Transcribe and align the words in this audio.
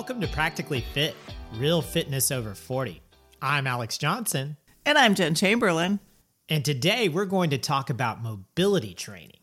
Welcome 0.00 0.22
to 0.22 0.28
Practically 0.28 0.80
Fit, 0.80 1.14
Real 1.56 1.82
Fitness 1.82 2.30
Over 2.30 2.54
40. 2.54 3.02
I'm 3.42 3.66
Alex 3.66 3.98
Johnson, 3.98 4.56
And 4.86 4.96
I'm 4.96 5.14
Jen 5.14 5.34
Chamberlain. 5.34 6.00
and 6.48 6.64
today 6.64 7.10
we're 7.10 7.26
going 7.26 7.50
to 7.50 7.58
talk 7.58 7.90
about 7.90 8.22
mobility 8.22 8.94
training. 8.94 9.40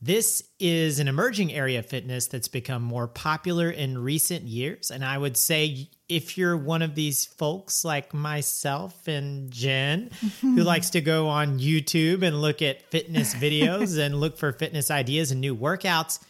This 0.00 0.44
is 0.60 1.00
an 1.00 1.08
emerging 1.08 1.52
area 1.52 1.80
of 1.80 1.86
fitness 1.86 2.28
that's 2.28 2.46
become 2.46 2.82
more 2.82 3.08
popular 3.08 3.68
in 3.68 3.98
recent 3.98 4.44
years. 4.44 4.92
And 4.92 5.04
I 5.04 5.18
would 5.18 5.36
say 5.36 5.90
if 6.08 6.38
you're 6.38 6.56
one 6.56 6.82
of 6.82 6.94
these 6.94 7.24
folks 7.24 7.84
like 7.84 8.14
myself 8.14 9.08
and 9.08 9.50
Jen, 9.50 10.10
who 10.40 10.62
likes 10.62 10.90
to 10.90 11.00
go 11.00 11.26
on 11.26 11.58
YouTube 11.58 12.22
and 12.22 12.40
look 12.40 12.62
at 12.62 12.88
fitness 12.92 13.34
videos 13.34 13.98
and 13.98 14.20
look 14.20 14.38
for 14.38 14.52
fitness 14.52 14.88
ideas 14.88 15.32
and 15.32 15.40
new 15.40 15.56
workouts, 15.56 16.20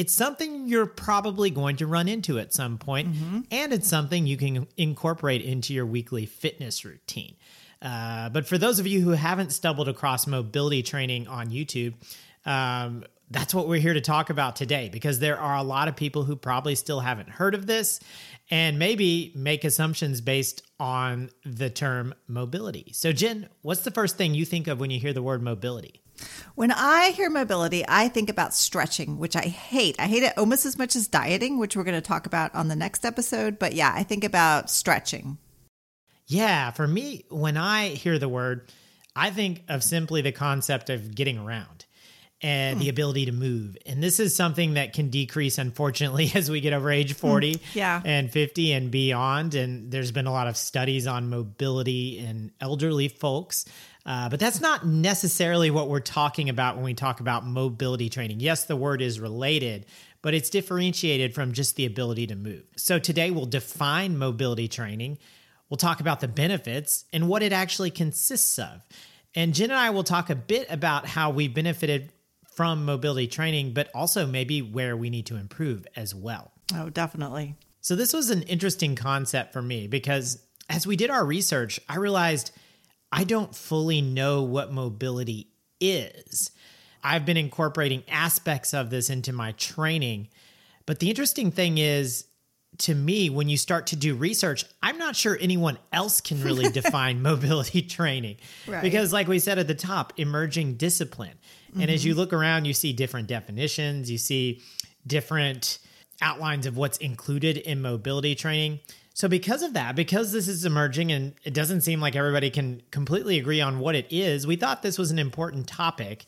it's 0.00 0.14
something 0.14 0.66
you're 0.66 0.86
probably 0.86 1.50
going 1.50 1.76
to 1.76 1.86
run 1.86 2.08
into 2.08 2.38
at 2.38 2.54
some 2.54 2.78
point, 2.78 3.08
and 3.50 3.70
it's 3.70 3.86
something 3.86 4.26
you 4.26 4.38
can 4.38 4.66
incorporate 4.78 5.42
into 5.42 5.74
your 5.74 5.84
weekly 5.84 6.24
fitness 6.24 6.86
routine. 6.86 7.36
Uh, 7.82 8.30
but 8.30 8.46
for 8.46 8.56
those 8.56 8.78
of 8.78 8.86
you 8.86 9.02
who 9.02 9.10
haven't 9.10 9.50
stumbled 9.52 9.90
across 9.90 10.26
mobility 10.26 10.82
training 10.82 11.28
on 11.28 11.50
YouTube, 11.50 11.92
um, 12.46 13.04
that's 13.30 13.54
what 13.54 13.68
we're 13.68 13.78
here 13.78 13.92
to 13.92 14.00
talk 14.00 14.30
about 14.30 14.56
today 14.56 14.88
because 14.90 15.18
there 15.18 15.38
are 15.38 15.56
a 15.56 15.62
lot 15.62 15.86
of 15.86 15.96
people 15.96 16.24
who 16.24 16.34
probably 16.34 16.74
still 16.74 17.00
haven't 17.00 17.28
heard 17.28 17.54
of 17.54 17.66
this 17.66 18.00
and 18.50 18.78
maybe 18.78 19.32
make 19.36 19.64
assumptions 19.64 20.22
based 20.22 20.62
on 20.80 21.28
the 21.44 21.68
term 21.68 22.14
mobility. 22.26 22.90
So, 22.94 23.12
Jen, 23.12 23.50
what's 23.60 23.82
the 23.82 23.90
first 23.90 24.16
thing 24.16 24.32
you 24.32 24.46
think 24.46 24.66
of 24.66 24.80
when 24.80 24.90
you 24.90 24.98
hear 24.98 25.12
the 25.12 25.22
word 25.22 25.42
mobility? 25.42 25.99
When 26.54 26.70
I 26.70 27.10
hear 27.10 27.30
mobility, 27.30 27.84
I 27.88 28.08
think 28.08 28.30
about 28.30 28.54
stretching, 28.54 29.18
which 29.18 29.36
I 29.36 29.42
hate. 29.42 29.96
I 29.98 30.06
hate 30.06 30.22
it 30.22 30.36
almost 30.36 30.66
as 30.66 30.78
much 30.78 30.96
as 30.96 31.08
dieting, 31.08 31.58
which 31.58 31.76
we're 31.76 31.84
going 31.84 31.94
to 31.94 32.00
talk 32.00 32.26
about 32.26 32.54
on 32.54 32.68
the 32.68 32.76
next 32.76 33.04
episode. 33.04 33.58
But 33.58 33.74
yeah, 33.74 33.92
I 33.94 34.02
think 34.02 34.24
about 34.24 34.70
stretching. 34.70 35.38
Yeah, 36.26 36.70
for 36.70 36.86
me, 36.86 37.24
when 37.28 37.56
I 37.56 37.88
hear 37.88 38.18
the 38.18 38.28
word, 38.28 38.70
I 39.16 39.30
think 39.30 39.64
of 39.68 39.82
simply 39.82 40.22
the 40.22 40.32
concept 40.32 40.90
of 40.90 41.14
getting 41.14 41.38
around 41.38 41.86
and 42.42 42.80
the 42.80 42.84
hmm. 42.84 42.90
ability 42.90 43.26
to 43.26 43.32
move. 43.32 43.76
And 43.84 44.02
this 44.02 44.18
is 44.18 44.34
something 44.34 44.74
that 44.74 44.92
can 44.92 45.10
decrease, 45.10 45.58
unfortunately, 45.58 46.30
as 46.34 46.50
we 46.50 46.60
get 46.60 46.72
over 46.72 46.90
age 46.90 47.12
hmm, 47.12 47.18
40 47.20 47.60
Yeah. 47.74 48.00
and 48.04 48.30
50 48.30 48.72
and 48.72 48.90
beyond. 48.90 49.54
And 49.54 49.90
there's 49.90 50.12
been 50.12 50.26
a 50.26 50.32
lot 50.32 50.46
of 50.46 50.56
studies 50.56 51.06
on 51.06 51.28
mobility 51.28 52.18
in 52.18 52.52
elderly 52.60 53.08
folks. 53.08 53.64
Uh, 54.06 54.28
but 54.28 54.40
that's 54.40 54.60
not 54.60 54.86
necessarily 54.86 55.70
what 55.70 55.88
we're 55.88 56.00
talking 56.00 56.48
about 56.48 56.76
when 56.76 56.84
we 56.84 56.94
talk 56.94 57.20
about 57.20 57.46
mobility 57.46 58.08
training. 58.08 58.40
Yes, 58.40 58.64
the 58.64 58.76
word 58.76 59.02
is 59.02 59.20
related, 59.20 59.86
but 60.22 60.34
it's 60.34 60.50
differentiated 60.50 61.34
from 61.34 61.52
just 61.52 61.76
the 61.76 61.86
ability 61.86 62.26
to 62.28 62.34
move. 62.34 62.64
So 62.76 62.98
today 62.98 63.30
we'll 63.30 63.46
define 63.46 64.16
mobility 64.16 64.68
training. 64.68 65.18
We'll 65.68 65.76
talk 65.76 66.00
about 66.00 66.20
the 66.20 66.28
benefits 66.28 67.04
and 67.12 67.28
what 67.28 67.42
it 67.42 67.52
actually 67.52 67.90
consists 67.90 68.58
of. 68.58 68.84
And 69.34 69.54
Jen 69.54 69.70
and 69.70 69.78
I 69.78 69.90
will 69.90 70.02
talk 70.02 70.30
a 70.30 70.34
bit 70.34 70.66
about 70.70 71.06
how 71.06 71.30
we 71.30 71.46
benefited 71.46 72.12
from 72.54 72.84
mobility 72.84 73.28
training, 73.28 73.72
but 73.74 73.88
also 73.94 74.26
maybe 74.26 74.60
where 74.60 74.96
we 74.96 75.08
need 75.10 75.26
to 75.26 75.36
improve 75.36 75.86
as 75.94 76.14
well. 76.14 76.50
Oh, 76.74 76.90
definitely. 76.90 77.54
So, 77.80 77.96
this 77.96 78.12
was 78.12 78.30
an 78.30 78.42
interesting 78.42 78.96
concept 78.96 79.52
for 79.52 79.62
me 79.62 79.86
because 79.86 80.44
as 80.68 80.86
we 80.86 80.96
did 80.96 81.10
our 81.10 81.24
research, 81.24 81.80
I 81.88 81.96
realized 81.96 82.50
I 83.12 83.24
don't 83.24 83.54
fully 83.54 84.00
know 84.00 84.42
what 84.42 84.72
mobility 84.72 85.48
is. 85.80 86.50
I've 87.02 87.24
been 87.24 87.36
incorporating 87.36 88.04
aspects 88.08 88.74
of 88.74 88.90
this 88.90 89.10
into 89.10 89.32
my 89.32 89.52
training. 89.52 90.28
But 90.86 90.98
the 90.98 91.08
interesting 91.08 91.50
thing 91.50 91.78
is, 91.78 92.26
to 92.78 92.94
me, 92.94 93.28
when 93.30 93.48
you 93.48 93.56
start 93.56 93.88
to 93.88 93.96
do 93.96 94.14
research, 94.14 94.64
I'm 94.82 94.96
not 94.96 95.16
sure 95.16 95.36
anyone 95.40 95.78
else 95.92 96.20
can 96.20 96.42
really 96.42 96.70
define 96.72 97.20
mobility 97.20 97.82
training. 97.96 98.36
Right. 98.66 98.82
Because, 98.82 99.12
like 99.12 99.28
we 99.28 99.38
said 99.38 99.58
at 99.58 99.66
the 99.66 99.74
top, 99.74 100.12
emerging 100.16 100.74
discipline. 100.74 101.38
And 101.78 101.88
as 101.88 102.04
you 102.04 102.12
mm-hmm. 102.12 102.20
look 102.20 102.32
around, 102.32 102.64
you 102.64 102.74
see 102.74 102.92
different 102.92 103.28
definitions, 103.28 104.10
you 104.10 104.18
see 104.18 104.60
different 105.06 105.78
outlines 106.20 106.66
of 106.66 106.76
what's 106.76 106.98
included 106.98 107.56
in 107.58 107.80
mobility 107.80 108.34
training. 108.34 108.80
So, 109.20 109.28
because 109.28 109.62
of 109.62 109.74
that, 109.74 109.96
because 109.96 110.32
this 110.32 110.48
is 110.48 110.64
emerging 110.64 111.12
and 111.12 111.34
it 111.44 111.52
doesn't 111.52 111.82
seem 111.82 112.00
like 112.00 112.16
everybody 112.16 112.48
can 112.48 112.80
completely 112.90 113.38
agree 113.38 113.60
on 113.60 113.78
what 113.78 113.94
it 113.94 114.06
is, 114.08 114.46
we 114.46 114.56
thought 114.56 114.80
this 114.80 114.96
was 114.96 115.10
an 115.10 115.18
important 115.18 115.66
topic 115.66 116.24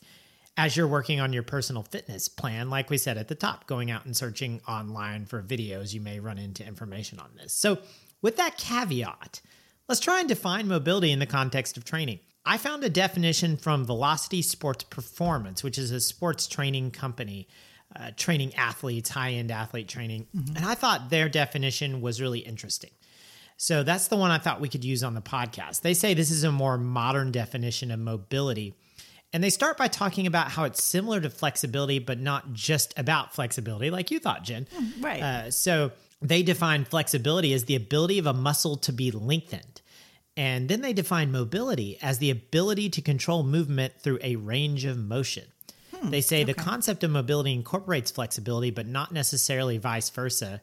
as 0.57 0.77
you're 0.77 0.87
working 0.87 1.19
on 1.19 1.33
your 1.33 1.41
personal 1.41 1.81
fitness 1.81 2.29
plan. 2.29 2.69
Like 2.69 2.91
we 2.91 2.99
said 2.99 3.17
at 3.17 3.29
the 3.29 3.33
top, 3.33 3.65
going 3.65 3.89
out 3.89 4.05
and 4.05 4.15
searching 4.15 4.61
online 4.67 5.25
for 5.25 5.41
videos, 5.41 5.91
you 5.95 6.01
may 6.01 6.19
run 6.19 6.37
into 6.37 6.63
information 6.63 7.17
on 7.17 7.31
this. 7.35 7.51
So, 7.51 7.79
with 8.21 8.37
that 8.37 8.59
caveat, 8.59 9.41
let's 9.89 9.99
try 9.99 10.19
and 10.19 10.29
define 10.29 10.67
mobility 10.67 11.11
in 11.11 11.17
the 11.17 11.25
context 11.25 11.77
of 11.77 11.85
training. 11.85 12.19
I 12.45 12.59
found 12.59 12.83
a 12.83 12.89
definition 12.89 13.57
from 13.57 13.85
Velocity 13.85 14.43
Sports 14.43 14.83
Performance, 14.83 15.63
which 15.63 15.79
is 15.79 15.89
a 15.89 15.99
sports 15.99 16.45
training 16.45 16.91
company 16.91 17.47
uh, 17.95 18.11
training 18.17 18.55
athletes, 18.55 19.09
high 19.09 19.31
end 19.31 19.51
athlete 19.51 19.87
training. 19.87 20.27
And 20.55 20.65
I 20.65 20.75
thought 20.75 21.09
their 21.09 21.29
definition 21.29 22.01
was 22.01 22.21
really 22.21 22.39
interesting. 22.39 22.91
So 23.57 23.83
that's 23.83 24.07
the 24.07 24.17
one 24.17 24.31
I 24.31 24.39
thought 24.39 24.59
we 24.61 24.69
could 24.69 24.83
use 24.83 25.03
on 25.03 25.13
the 25.13 25.21
podcast. 25.21 25.81
They 25.81 25.93
say 25.93 26.13
this 26.13 26.31
is 26.31 26.43
a 26.43 26.51
more 26.51 26.77
modern 26.77 27.31
definition 27.31 27.91
of 27.91 27.99
mobility. 27.99 28.75
And 29.31 29.43
they 29.43 29.49
start 29.49 29.77
by 29.77 29.87
talking 29.87 30.27
about 30.27 30.51
how 30.51 30.63
it's 30.65 30.83
similar 30.83 31.19
to 31.21 31.29
flexibility, 31.29 31.99
but 31.99 32.19
not 32.19 32.53
just 32.53 32.93
about 32.97 33.33
flexibility, 33.33 33.89
like 33.89 34.11
you 34.11 34.19
thought, 34.19 34.43
Jen. 34.43 34.67
right. 34.99 35.21
Uh, 35.21 35.51
so 35.51 35.91
they 36.21 36.43
define 36.43 36.85
flexibility 36.85 37.53
as 37.53 37.65
the 37.65 37.75
ability 37.75 38.19
of 38.19 38.27
a 38.27 38.33
muscle 38.33 38.77
to 38.77 38.91
be 38.91 39.11
lengthened. 39.11 39.81
And 40.35 40.67
then 40.67 40.81
they 40.81 40.93
define 40.93 41.31
mobility 41.31 41.97
as 42.01 42.17
the 42.17 42.31
ability 42.31 42.89
to 42.91 43.01
control 43.01 43.43
movement 43.43 43.93
through 43.99 44.19
a 44.21 44.35
range 44.35 44.85
of 44.85 44.97
motion. 44.97 45.45
Hmm, 46.03 46.09
they 46.09 46.21
say 46.21 46.43
the 46.43 46.53
concept 46.53 47.03
of 47.03 47.11
mobility 47.11 47.53
incorporates 47.53 48.11
flexibility, 48.11 48.71
but 48.71 48.87
not 48.87 49.11
necessarily 49.11 49.77
vice 49.77 50.09
versa. 50.09 50.61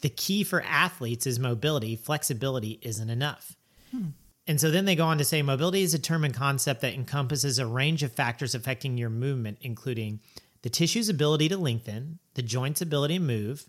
The 0.00 0.08
key 0.10 0.44
for 0.44 0.62
athletes 0.62 1.26
is 1.26 1.38
mobility, 1.38 1.96
flexibility 1.96 2.78
isn't 2.82 3.10
enough. 3.10 3.56
Hmm. 3.90 4.08
And 4.46 4.60
so 4.60 4.70
then 4.70 4.84
they 4.84 4.94
go 4.94 5.06
on 5.06 5.18
to 5.18 5.24
say 5.24 5.40
mobility 5.40 5.82
is 5.82 5.94
a 5.94 5.98
term 5.98 6.24
and 6.24 6.34
concept 6.34 6.82
that 6.82 6.94
encompasses 6.94 7.58
a 7.58 7.66
range 7.66 8.02
of 8.02 8.12
factors 8.12 8.54
affecting 8.54 8.98
your 8.98 9.08
movement, 9.08 9.58
including 9.62 10.20
the 10.62 10.68
tissue's 10.70 11.08
ability 11.08 11.48
to 11.48 11.56
lengthen, 11.56 12.18
the 12.34 12.42
joint's 12.42 12.82
ability 12.82 13.14
to 13.18 13.24
move, 13.24 13.68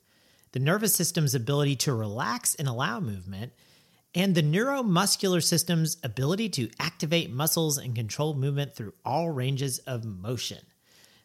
the 0.51 0.59
nervous 0.59 0.93
system's 0.93 1.35
ability 1.35 1.75
to 1.77 1.93
relax 1.93 2.55
and 2.55 2.67
allow 2.67 2.99
movement, 2.99 3.53
and 4.13 4.35
the 4.35 4.43
neuromuscular 4.43 5.43
system's 5.43 5.97
ability 6.03 6.49
to 6.49 6.69
activate 6.79 7.29
muscles 7.29 7.77
and 7.77 7.95
control 7.95 8.33
movement 8.33 8.73
through 8.75 8.93
all 9.03 9.29
ranges 9.29 9.79
of 9.79 10.05
motion. 10.05 10.59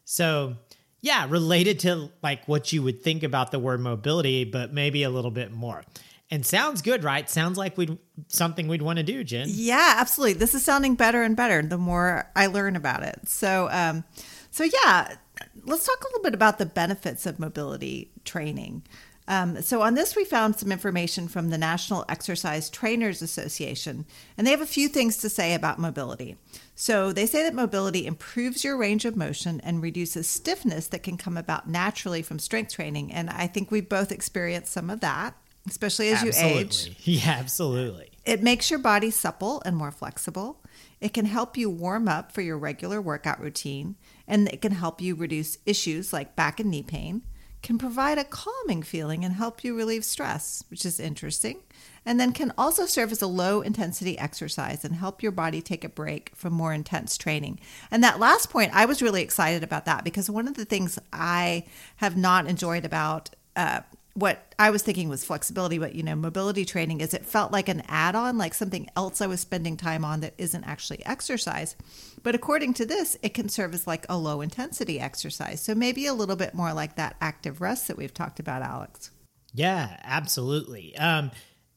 So, 0.04 0.56
yeah, 1.00 1.26
related 1.28 1.80
to 1.80 2.10
like 2.22 2.46
what 2.46 2.72
you 2.72 2.82
would 2.82 3.02
think 3.02 3.22
about 3.22 3.50
the 3.50 3.58
word 3.58 3.80
mobility, 3.80 4.44
but 4.44 4.72
maybe 4.72 5.02
a 5.02 5.10
little 5.10 5.30
bit 5.30 5.52
more. 5.52 5.84
And 6.32 6.46
sounds 6.46 6.80
good, 6.80 7.02
right? 7.02 7.28
Sounds 7.28 7.58
like 7.58 7.76
we'd 7.76 7.98
something 8.28 8.68
we'd 8.68 8.82
want 8.82 8.98
to 8.98 9.02
do, 9.02 9.24
Jen. 9.24 9.46
Yeah, 9.48 9.94
absolutely. 9.96 10.34
This 10.34 10.54
is 10.54 10.64
sounding 10.64 10.94
better 10.94 11.22
and 11.22 11.36
better 11.36 11.60
the 11.62 11.78
more 11.78 12.30
I 12.36 12.46
learn 12.46 12.76
about 12.76 13.02
it. 13.02 13.28
So, 13.28 13.68
um, 13.72 14.04
so 14.50 14.64
yeah, 14.64 15.16
let's 15.64 15.86
talk 15.86 16.00
a 16.00 16.06
little 16.08 16.22
bit 16.22 16.34
about 16.34 16.58
the 16.58 16.66
benefits 16.66 17.26
of 17.26 17.40
mobility 17.40 18.12
training. 18.24 18.82
Um, 19.30 19.62
so, 19.62 19.80
on 19.82 19.94
this, 19.94 20.16
we 20.16 20.24
found 20.24 20.56
some 20.56 20.72
information 20.72 21.28
from 21.28 21.50
the 21.50 21.56
National 21.56 22.04
Exercise 22.08 22.68
Trainers 22.68 23.22
Association, 23.22 24.04
and 24.36 24.44
they 24.44 24.50
have 24.50 24.60
a 24.60 24.66
few 24.66 24.88
things 24.88 25.18
to 25.18 25.28
say 25.28 25.54
about 25.54 25.78
mobility. 25.78 26.36
So, 26.74 27.12
they 27.12 27.26
say 27.26 27.44
that 27.44 27.54
mobility 27.54 28.06
improves 28.06 28.64
your 28.64 28.76
range 28.76 29.04
of 29.04 29.14
motion 29.14 29.60
and 29.60 29.80
reduces 29.80 30.26
stiffness 30.26 30.88
that 30.88 31.04
can 31.04 31.16
come 31.16 31.36
about 31.36 31.68
naturally 31.68 32.22
from 32.22 32.40
strength 32.40 32.74
training. 32.74 33.12
And 33.12 33.30
I 33.30 33.46
think 33.46 33.70
we've 33.70 33.88
both 33.88 34.10
experienced 34.10 34.72
some 34.72 34.90
of 34.90 34.98
that, 34.98 35.36
especially 35.68 36.08
as 36.08 36.24
you 36.24 36.32
age. 36.36 36.96
Yeah, 37.04 37.36
absolutely. 37.38 38.10
It 38.24 38.42
makes 38.42 38.68
your 38.68 38.80
body 38.80 39.12
supple 39.12 39.62
and 39.64 39.76
more 39.76 39.92
flexible. 39.92 40.60
It 41.00 41.14
can 41.14 41.26
help 41.26 41.56
you 41.56 41.70
warm 41.70 42.08
up 42.08 42.32
for 42.32 42.40
your 42.40 42.58
regular 42.58 43.00
workout 43.00 43.40
routine, 43.40 43.94
and 44.26 44.48
it 44.48 44.60
can 44.60 44.72
help 44.72 45.00
you 45.00 45.14
reduce 45.14 45.56
issues 45.66 46.12
like 46.12 46.34
back 46.34 46.58
and 46.58 46.68
knee 46.68 46.82
pain. 46.82 47.22
Can 47.62 47.78
provide 47.78 48.18
a 48.18 48.24
calming 48.24 48.82
feeling 48.82 49.24
and 49.24 49.34
help 49.34 49.62
you 49.62 49.76
relieve 49.76 50.04
stress, 50.04 50.64
which 50.70 50.86
is 50.86 50.98
interesting. 50.98 51.60
And 52.06 52.18
then 52.18 52.32
can 52.32 52.52
also 52.56 52.86
serve 52.86 53.12
as 53.12 53.20
a 53.20 53.26
low 53.26 53.60
intensity 53.60 54.18
exercise 54.18 54.84
and 54.84 54.94
help 54.94 55.22
your 55.22 55.32
body 55.32 55.60
take 55.60 55.84
a 55.84 55.88
break 55.88 56.32
from 56.34 56.54
more 56.54 56.72
intense 56.72 57.18
training. 57.18 57.60
And 57.90 58.02
that 58.02 58.18
last 58.18 58.48
point, 58.48 58.74
I 58.74 58.86
was 58.86 59.02
really 59.02 59.22
excited 59.22 59.62
about 59.62 59.84
that 59.84 60.02
because 60.02 60.30
one 60.30 60.48
of 60.48 60.54
the 60.54 60.64
things 60.64 60.98
I 61.12 61.66
have 61.96 62.16
not 62.16 62.46
enjoyed 62.46 62.86
about 62.86 63.30
uh, 63.54 63.80
what 64.14 64.54
I 64.58 64.70
was 64.70 64.82
thinking 64.82 65.08
was 65.08 65.24
flexibility, 65.24 65.78
but 65.78 65.94
you 65.94 66.02
know, 66.02 66.16
mobility 66.16 66.64
training 66.64 67.00
is 67.00 67.14
it 67.14 67.24
felt 67.24 67.52
like 67.52 67.68
an 67.68 67.82
add 67.86 68.14
on, 68.14 68.38
like 68.38 68.54
something 68.54 68.88
else 68.96 69.20
I 69.20 69.26
was 69.26 69.40
spending 69.40 69.76
time 69.76 70.04
on 70.04 70.20
that 70.20 70.34
isn't 70.36 70.64
actually 70.64 71.04
exercise. 71.06 71.76
But 72.22 72.34
according 72.34 72.74
to 72.74 72.86
this, 72.86 73.16
it 73.22 73.34
can 73.34 73.48
serve 73.48 73.72
as 73.72 73.86
like 73.86 74.06
a 74.08 74.18
low 74.18 74.40
intensity 74.40 74.98
exercise. 74.98 75.62
So 75.62 75.74
maybe 75.74 76.06
a 76.06 76.14
little 76.14 76.36
bit 76.36 76.54
more 76.54 76.72
like 76.72 76.96
that 76.96 77.16
active 77.20 77.60
rest 77.60 77.88
that 77.88 77.96
we've 77.96 78.14
talked 78.14 78.40
about, 78.40 78.62
Alex. 78.62 79.10
Yeah, 79.54 79.96
absolutely. 80.02 80.96
Um, 80.96 81.30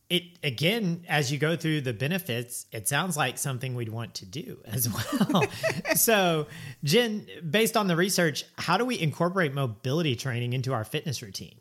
it 0.10 0.24
again, 0.44 1.06
as 1.08 1.32
you 1.32 1.38
go 1.38 1.56
through 1.56 1.82
the 1.82 1.94
benefits, 1.94 2.66
it 2.72 2.88
sounds 2.88 3.16
like 3.16 3.38
something 3.38 3.74
we'd 3.74 3.90
want 3.90 4.16
to 4.16 4.26
do 4.26 4.60
as 4.66 4.90
well. 4.90 5.44
so, 5.96 6.48
Jen, 6.84 7.26
based 7.50 7.78
on 7.78 7.88
the 7.88 7.96
research, 7.96 8.44
how 8.58 8.78
do 8.78 8.86
we 8.86 9.00
incorporate 9.00 9.54
mobility 9.54 10.16
training 10.16 10.54
into 10.54 10.74
our 10.74 10.84
fitness 10.84 11.22
routine? 11.22 11.60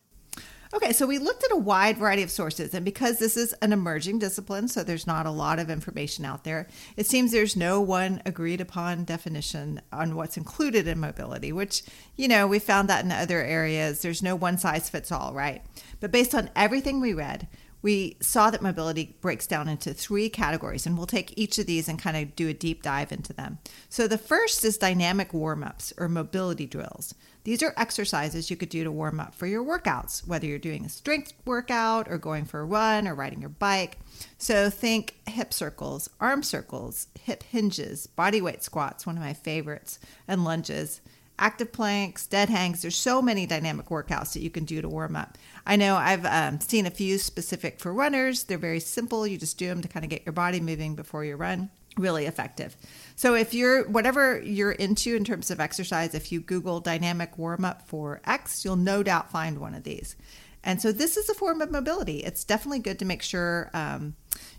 Okay, 0.74 0.94
so 0.94 1.06
we 1.06 1.18
looked 1.18 1.44
at 1.44 1.52
a 1.52 1.56
wide 1.56 1.98
variety 1.98 2.22
of 2.22 2.30
sources, 2.30 2.72
and 2.72 2.82
because 2.82 3.18
this 3.18 3.36
is 3.36 3.52
an 3.60 3.74
emerging 3.74 4.18
discipline, 4.18 4.68
so 4.68 4.82
there's 4.82 5.06
not 5.06 5.26
a 5.26 5.30
lot 5.30 5.58
of 5.58 5.68
information 5.68 6.24
out 6.24 6.44
there, 6.44 6.66
it 6.96 7.04
seems 7.04 7.30
there's 7.30 7.54
no 7.54 7.78
one 7.78 8.22
agreed 8.24 8.58
upon 8.58 9.04
definition 9.04 9.82
on 9.92 10.16
what's 10.16 10.38
included 10.38 10.88
in 10.88 10.98
mobility, 10.98 11.52
which, 11.52 11.82
you 12.16 12.26
know, 12.26 12.46
we 12.46 12.58
found 12.58 12.88
that 12.88 13.04
in 13.04 13.12
other 13.12 13.42
areas. 13.42 14.00
There's 14.00 14.22
no 14.22 14.34
one 14.34 14.56
size 14.56 14.88
fits 14.88 15.12
all, 15.12 15.34
right? 15.34 15.62
But 16.00 16.10
based 16.10 16.34
on 16.34 16.48
everything 16.56 17.02
we 17.02 17.12
read, 17.12 17.48
we 17.82 18.16
saw 18.20 18.50
that 18.50 18.62
mobility 18.62 19.16
breaks 19.20 19.46
down 19.46 19.68
into 19.68 19.92
three 19.92 20.30
categories, 20.30 20.86
and 20.86 20.96
we'll 20.96 21.06
take 21.06 21.36
each 21.36 21.58
of 21.58 21.66
these 21.66 21.88
and 21.88 21.98
kind 21.98 22.16
of 22.16 22.34
do 22.34 22.48
a 22.48 22.54
deep 22.54 22.82
dive 22.82 23.12
into 23.12 23.34
them. 23.34 23.58
So, 23.88 24.06
the 24.06 24.16
first 24.16 24.64
is 24.64 24.78
dynamic 24.78 25.34
warm 25.34 25.64
ups 25.64 25.92
or 25.98 26.08
mobility 26.08 26.66
drills. 26.66 27.14
These 27.44 27.62
are 27.62 27.74
exercises 27.76 28.50
you 28.50 28.56
could 28.56 28.68
do 28.68 28.84
to 28.84 28.92
warm 28.92 29.20
up 29.20 29.34
for 29.34 29.46
your 29.46 29.64
workouts, 29.64 30.26
whether 30.26 30.46
you're 30.46 30.58
doing 30.58 30.84
a 30.84 30.88
strength 30.88 31.32
workout 31.44 32.08
or 32.08 32.18
going 32.18 32.44
for 32.44 32.60
a 32.60 32.64
run 32.64 33.08
or 33.08 33.14
riding 33.14 33.40
your 33.40 33.50
bike. 33.50 33.98
So, 34.38 34.70
think 34.70 35.16
hip 35.26 35.52
circles, 35.52 36.08
arm 36.20 36.42
circles, 36.42 37.08
hip 37.20 37.42
hinges, 37.42 38.06
body 38.06 38.40
weight 38.40 38.62
squats, 38.62 39.06
one 39.06 39.16
of 39.16 39.22
my 39.22 39.34
favorites, 39.34 39.98
and 40.28 40.44
lunges 40.44 41.00
active 41.42 41.72
planks, 41.72 42.26
dead 42.26 42.48
hangs. 42.48 42.82
There's 42.82 42.96
so 42.96 43.20
many 43.20 43.46
dynamic 43.46 43.86
workouts 43.86 44.32
that 44.34 44.42
you 44.42 44.50
can 44.50 44.64
do 44.64 44.80
to 44.80 44.88
warm 44.88 45.16
up. 45.16 45.36
I 45.66 45.74
know 45.76 45.96
I've 45.96 46.24
um, 46.24 46.60
seen 46.60 46.86
a 46.86 46.90
few 46.90 47.18
specific 47.18 47.80
for 47.80 47.92
runners. 47.92 48.44
They're 48.44 48.58
very 48.58 48.78
simple. 48.80 49.26
You 49.26 49.36
just 49.38 49.58
do 49.58 49.66
them 49.66 49.82
to 49.82 49.88
kind 49.88 50.04
of 50.04 50.10
get 50.10 50.24
your 50.24 50.32
body 50.32 50.60
moving 50.60 50.94
before 50.94 51.24
you 51.24 51.36
run. 51.36 51.70
Really 51.98 52.26
effective. 52.26 52.76
So 53.16 53.34
if 53.34 53.52
you're 53.52 53.88
whatever 53.88 54.40
you're 54.40 54.72
into 54.72 55.14
in 55.14 55.24
terms 55.24 55.50
of 55.50 55.60
exercise, 55.60 56.14
if 56.14 56.32
you 56.32 56.40
Google 56.40 56.80
dynamic 56.80 57.36
warm 57.36 57.64
up 57.64 57.86
for 57.86 58.20
X, 58.24 58.64
you'll 58.64 58.76
no 58.76 59.02
doubt 59.02 59.30
find 59.30 59.58
one 59.58 59.74
of 59.74 59.84
these. 59.84 60.16
And 60.64 60.80
so 60.80 60.92
this 60.92 61.16
is 61.16 61.28
a 61.28 61.34
form 61.34 61.60
of 61.60 61.70
mobility. 61.70 62.18
It's 62.18 62.44
definitely 62.44 62.78
good 62.78 62.98
to 63.00 63.04
make 63.04 63.22
sure 63.22 63.68
um, 63.74 64.14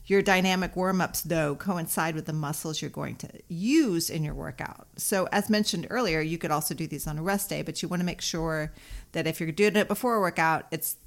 your 0.05 0.21
dynamic 0.21 0.75
warm 0.75 0.99
ups, 0.99 1.21
though, 1.21 1.55
coincide 1.55 2.13
with 2.13 2.25
the 2.25 2.33
muscles 2.33 2.81
you're 2.81 2.91
going 2.91 3.15
to 3.17 3.29
use 3.47 4.09
in 4.09 4.23
your 4.23 4.33
workout. 4.33 4.87
So, 4.97 5.29
as 5.31 5.49
mentioned 5.49 5.87
earlier, 5.89 6.19
you 6.19 6.37
could 6.37 6.51
also 6.51 6.75
do 6.75 6.87
these 6.87 7.07
on 7.07 7.17
a 7.17 7.23
rest 7.23 7.49
day, 7.49 7.61
but 7.61 7.81
you 7.81 7.87
want 7.87 8.01
to 8.01 8.05
make 8.05 8.21
sure 8.21 8.73
that 9.13 9.27
if 9.27 9.39
you're 9.39 9.51
doing 9.51 9.77
it 9.77 9.87
before 9.87 10.15
a 10.15 10.19
workout, 10.19 10.65
it's 10.71 10.97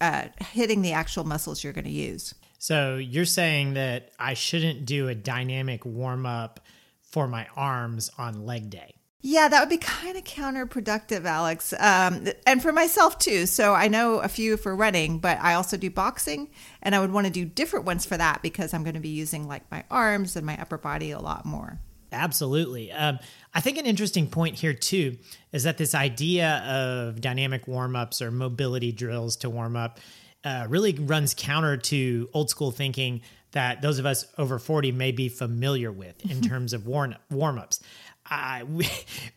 uh, 0.00 0.26
hitting 0.38 0.82
the 0.82 0.92
actual 0.92 1.24
muscles 1.24 1.64
you're 1.64 1.72
going 1.72 1.84
to 1.84 1.90
use. 1.90 2.34
So, 2.62 2.94
you're 2.94 3.24
saying 3.24 3.74
that 3.74 4.12
I 4.20 4.34
shouldn't 4.34 4.86
do 4.86 5.08
a 5.08 5.16
dynamic 5.16 5.84
warm 5.84 6.24
up 6.24 6.60
for 7.00 7.26
my 7.26 7.48
arms 7.56 8.08
on 8.18 8.46
leg 8.46 8.70
day? 8.70 8.94
Yeah, 9.20 9.48
that 9.48 9.58
would 9.58 9.68
be 9.68 9.78
kind 9.78 10.16
of 10.16 10.22
counterproductive, 10.22 11.24
Alex. 11.24 11.74
Um, 11.76 12.28
and 12.46 12.62
for 12.62 12.70
myself 12.72 13.18
too. 13.18 13.46
So 13.46 13.74
I 13.74 13.88
know 13.88 14.20
a 14.20 14.28
few 14.28 14.56
for 14.56 14.76
running, 14.76 15.18
but 15.18 15.40
I 15.40 15.54
also 15.54 15.76
do 15.76 15.90
boxing, 15.90 16.50
and 16.80 16.94
I 16.94 17.00
would 17.00 17.10
want 17.10 17.26
to 17.26 17.32
do 17.32 17.44
different 17.44 17.84
ones 17.84 18.06
for 18.06 18.16
that 18.16 18.42
because 18.42 18.72
I'm 18.72 18.84
going 18.84 18.94
to 18.94 19.00
be 19.00 19.08
using 19.08 19.48
like 19.48 19.68
my 19.72 19.82
arms 19.90 20.36
and 20.36 20.46
my 20.46 20.56
upper 20.56 20.78
body 20.78 21.10
a 21.10 21.18
lot 21.18 21.44
more. 21.44 21.80
Absolutely. 22.12 22.92
Um, 22.92 23.18
I 23.52 23.60
think 23.60 23.76
an 23.76 23.86
interesting 23.86 24.28
point 24.28 24.54
here 24.54 24.74
too 24.74 25.18
is 25.50 25.64
that 25.64 25.78
this 25.78 25.96
idea 25.96 26.58
of 26.58 27.20
dynamic 27.20 27.66
warm 27.66 27.96
ups 27.96 28.22
or 28.22 28.30
mobility 28.30 28.92
drills 28.92 29.34
to 29.38 29.50
warm 29.50 29.74
up 29.74 29.98
uh, 30.44 30.66
really 30.68 30.94
runs 30.94 31.34
counter 31.34 31.76
to 31.76 32.28
old 32.32 32.50
school 32.50 32.70
thinking 32.70 33.20
that 33.52 33.82
those 33.82 33.98
of 33.98 34.06
us 34.06 34.26
over 34.38 34.58
40 34.58 34.92
may 34.92 35.12
be 35.12 35.28
familiar 35.28 35.92
with 35.92 36.24
in 36.30 36.40
terms 36.48 36.72
of 36.72 36.86
warm 36.86 37.14
ups. 37.30 37.80
I, 38.26 38.62
we, 38.68 38.88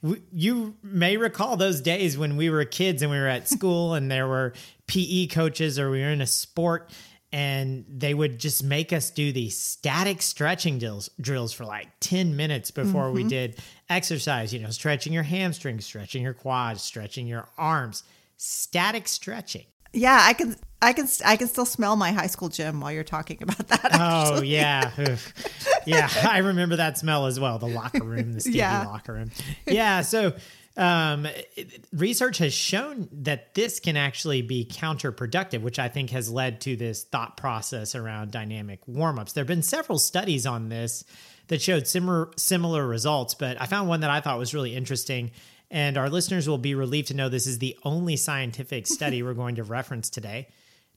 we, 0.01 0.21
you 0.31 0.75
may 0.81 1.17
recall 1.17 1.57
those 1.57 1.81
days 1.81 2.17
when 2.17 2.37
we 2.37 2.49
were 2.49 2.65
kids 2.65 3.01
and 3.01 3.11
we 3.11 3.17
were 3.17 3.27
at 3.27 3.47
school 3.49 3.93
and 3.93 4.09
there 4.09 4.27
were 4.27 4.53
PE 4.87 5.27
coaches 5.27 5.79
or 5.79 5.89
we 5.89 6.01
were 6.01 6.09
in 6.09 6.21
a 6.21 6.27
sport 6.27 6.91
and 7.31 7.83
they 7.89 8.13
would 8.13 8.39
just 8.39 8.63
make 8.63 8.93
us 8.93 9.09
do 9.09 9.33
these 9.33 9.57
static 9.57 10.21
stretching 10.21 10.79
drills, 10.79 11.09
drills 11.19 11.51
for 11.51 11.65
like 11.65 11.87
10 11.99 12.35
minutes 12.35 12.71
before 12.71 13.05
mm-hmm. 13.05 13.15
we 13.15 13.23
did 13.25 13.59
exercise, 13.89 14.53
you 14.53 14.59
know, 14.59 14.69
stretching 14.69 15.11
your 15.11 15.23
hamstrings, 15.23 15.85
stretching 15.85 16.23
your 16.23 16.33
quads, 16.33 16.81
stretching 16.81 17.27
your 17.27 17.49
arms, 17.57 18.03
static 18.37 19.07
stretching. 19.07 19.65
Yeah, 19.91 20.19
I 20.21 20.33
can 20.33 20.55
I 20.81 20.93
can 20.93 21.07
I 21.25 21.37
can 21.37 21.47
still 21.47 21.65
smell 21.65 21.95
my 21.95 22.11
high 22.11 22.27
school 22.27 22.49
gym 22.49 22.79
while 22.79 22.91
you're 22.91 23.03
talking 23.03 23.41
about 23.41 23.67
that. 23.69 23.89
Oh, 23.93 23.97
actually. 23.97 24.39
Oh 24.39 24.41
yeah, 24.43 24.91
yeah. 25.85 26.09
I 26.29 26.39
remember 26.39 26.75
that 26.75 26.97
smell 26.97 27.25
as 27.25 27.39
well. 27.39 27.57
The 27.59 27.67
locker 27.67 28.03
room, 28.03 28.33
the 28.33 28.41
stinky 28.41 28.59
yeah. 28.59 28.85
locker 28.85 29.13
room. 29.13 29.31
Yeah. 29.65 30.01
So 30.01 30.33
um, 30.77 31.27
research 31.93 32.37
has 32.39 32.53
shown 32.53 33.07
that 33.11 33.55
this 33.55 33.79
can 33.79 33.95
actually 33.95 34.41
be 34.41 34.65
counterproductive, 34.65 35.61
which 35.61 35.79
I 35.79 35.87
think 35.87 36.09
has 36.09 36.29
led 36.29 36.61
to 36.61 36.75
this 36.75 37.03
thought 37.03 37.37
process 37.37 37.95
around 37.95 38.31
dynamic 38.31 38.85
warmups. 38.85 39.33
There 39.33 39.43
have 39.43 39.47
been 39.47 39.63
several 39.63 39.97
studies 39.97 40.45
on 40.45 40.69
this 40.69 41.05
that 41.47 41.61
showed 41.61 41.87
similar 41.87 42.29
similar 42.35 42.85
results, 42.85 43.33
but 43.33 43.59
I 43.61 43.65
found 43.67 43.87
one 43.87 44.01
that 44.01 44.09
I 44.09 44.19
thought 44.19 44.37
was 44.37 44.53
really 44.53 44.75
interesting. 44.75 45.31
And 45.71 45.97
our 45.97 46.09
listeners 46.09 46.47
will 46.47 46.59
be 46.59 46.75
relieved 46.75 47.07
to 47.07 47.15
know 47.15 47.27
this 47.27 47.47
is 47.47 47.57
the 47.57 47.77
only 47.83 48.17
scientific 48.17 48.85
study 48.85 49.23
we're 49.23 49.33
going 49.33 49.55
to 49.55 49.63
reference 49.63 50.11
today 50.11 50.47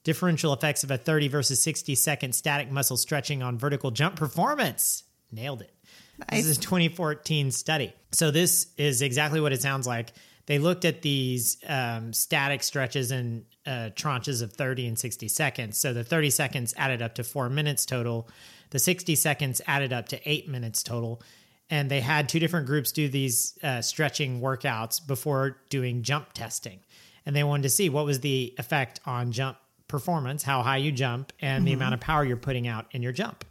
differential 0.09 0.55
effects 0.55 0.85
of 0.85 0.91
a 0.91 0.97
30 0.97 1.29
versus 1.29 1.63
60 1.63 1.95
second 1.95 2.35
static 2.35 2.71
muscle 2.71 2.97
stretching 2.97 3.43
on 3.43 3.59
vertical 3.59 3.91
jump 3.91 4.17
performance. 4.17 5.05
Nailed 5.31 5.61
it. 5.61 5.71
Nice. 6.19 6.45
This 6.45 6.47
is 6.47 6.57
a 6.57 6.61
2014 6.63 7.51
study. 7.51 7.93
So 8.13 8.31
this 8.31 8.69
is 8.79 9.03
exactly 9.03 9.39
what 9.39 9.53
it 9.53 9.61
sounds 9.61 9.87
like. 9.87 10.15
They 10.47 10.59
looked 10.59 10.87
at 10.87 11.03
these 11.03 11.59
um, 11.69 12.15
static 12.15 12.63
stretches 12.63 13.13
in 13.13 13.45
uh, 13.67 13.91
tranches 13.95 14.41
of 14.41 14.55
30 14.55 14.87
and 14.87 14.99
60 14.99 15.29
seconds. 15.29 15.79
So 15.79 15.93
the 15.93 16.05
30 16.05 16.31
seconds 16.31 16.73
added 16.79 17.03
up 17.03 17.17
to 17.17 17.23
four 17.23 17.51
minutes 17.51 17.85
total. 17.85 18.31
The 18.71 18.79
60 18.79 19.15
seconds 19.15 19.61
added 19.67 19.93
up 19.93 20.09
to 20.09 20.21
eight 20.27 20.49
minutes 20.49 20.83
total. 20.83 21.21
And 21.69 21.91
they 21.91 22.01
had 22.01 22.31
two 22.31 22.39
different 22.39 22.67
groups 22.67 22.93
do 22.93 23.11
these 23.11 23.59
uh, 23.63 23.83
stretching 23.83 24.41
workouts 24.41 25.07
before 25.07 25.59
doing 25.69 26.03
jump 26.03 26.33
testing. 26.33 26.81
And 27.27 27.37
they 27.37 27.45
wanted 27.45 27.65
to 27.65 27.69
see 27.69 27.91
what 27.91 28.07
was 28.07 28.21
the 28.21 28.55
effect 28.57 29.01
on 29.05 29.33
jump 29.33 29.59
performance, 29.89 30.43
how 30.43 30.63
high 30.63 30.77
you 30.77 30.93
jump, 30.93 31.33
and 31.41 31.61
mm-hmm. 31.61 31.65
the 31.67 31.73
amount 31.73 31.95
of 31.95 32.01
power 32.01 32.25
you're 32.25 32.37
putting 32.37 32.69
out 32.69 32.87
in 32.93 33.03
your 33.03 33.13
jump. 33.13 33.45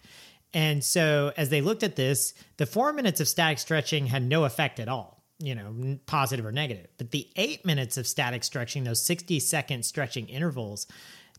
And 0.53 0.83
so, 0.83 1.33
as 1.35 1.49
they 1.49 1.61
looked 1.61 1.83
at 1.83 1.95
this, 1.95 2.33
the 2.57 2.65
four 2.65 2.93
minutes 2.93 3.19
of 3.19 3.27
static 3.27 3.59
stretching 3.59 4.07
had 4.07 4.23
no 4.23 4.45
effect 4.45 4.79
at 4.79 4.87
all, 4.87 5.21
you 5.39 5.53
know, 5.53 5.99
positive 6.05 6.45
or 6.45 6.51
negative. 6.51 6.87
But 6.97 7.11
the 7.11 7.27
eight 7.35 7.65
minutes 7.65 7.97
of 7.97 8.07
static 8.07 8.43
stretching, 8.43 8.83
those 8.83 9.01
60 9.01 9.39
second 9.39 9.83
stretching 9.83 10.29
intervals, 10.29 10.87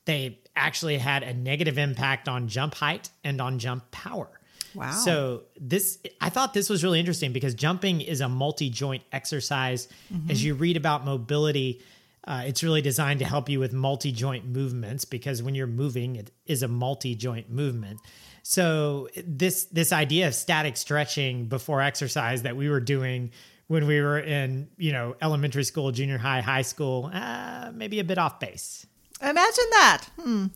they 0.04 0.38
actually 0.54 0.98
had 0.98 1.22
a 1.22 1.32
negative 1.32 1.78
impact 1.78 2.28
on 2.28 2.48
jump 2.48 2.74
height 2.74 3.10
and 3.24 3.40
on 3.40 3.58
jump 3.58 3.90
power. 3.90 4.28
Wow. 4.74 4.92
So 4.92 5.42
this 5.58 5.98
I 6.20 6.28
thought 6.28 6.54
this 6.54 6.68
was 6.68 6.84
really 6.84 7.00
interesting 7.00 7.32
because 7.32 7.54
jumping 7.54 8.00
is 8.00 8.20
a 8.20 8.28
multi-joint 8.28 9.02
exercise. 9.12 9.88
Mm-hmm. 10.12 10.30
As 10.30 10.44
you 10.44 10.54
read 10.54 10.76
about 10.76 11.04
mobility, 11.04 11.80
uh, 12.24 12.42
it's 12.46 12.62
really 12.62 12.82
designed 12.82 13.20
to 13.20 13.24
help 13.24 13.48
you 13.48 13.60
with 13.60 13.72
multi 13.72 14.12
joint 14.12 14.44
movements 14.44 15.04
because 15.04 15.42
when 15.42 15.54
you're 15.54 15.66
moving, 15.66 16.16
it 16.16 16.30
is 16.46 16.62
a 16.62 16.68
multi 16.68 17.14
joint 17.14 17.50
movement. 17.50 18.00
So 18.42 19.08
this 19.26 19.64
this 19.66 19.92
idea 19.92 20.26
of 20.28 20.34
static 20.34 20.76
stretching 20.76 21.46
before 21.46 21.82
exercise 21.82 22.42
that 22.42 22.56
we 22.56 22.68
were 22.68 22.80
doing 22.80 23.30
when 23.66 23.86
we 23.86 24.00
were 24.00 24.18
in 24.18 24.68
you 24.76 24.92
know 24.92 25.16
elementary 25.22 25.64
school, 25.64 25.92
junior 25.92 26.18
high, 26.18 26.40
high 26.40 26.62
school, 26.62 27.10
uh, 27.12 27.70
maybe 27.74 28.00
a 28.00 28.04
bit 28.04 28.18
off 28.18 28.40
base. 28.40 28.86
Imagine 29.20 29.64
that. 29.72 30.04
Hmm. 30.20 30.46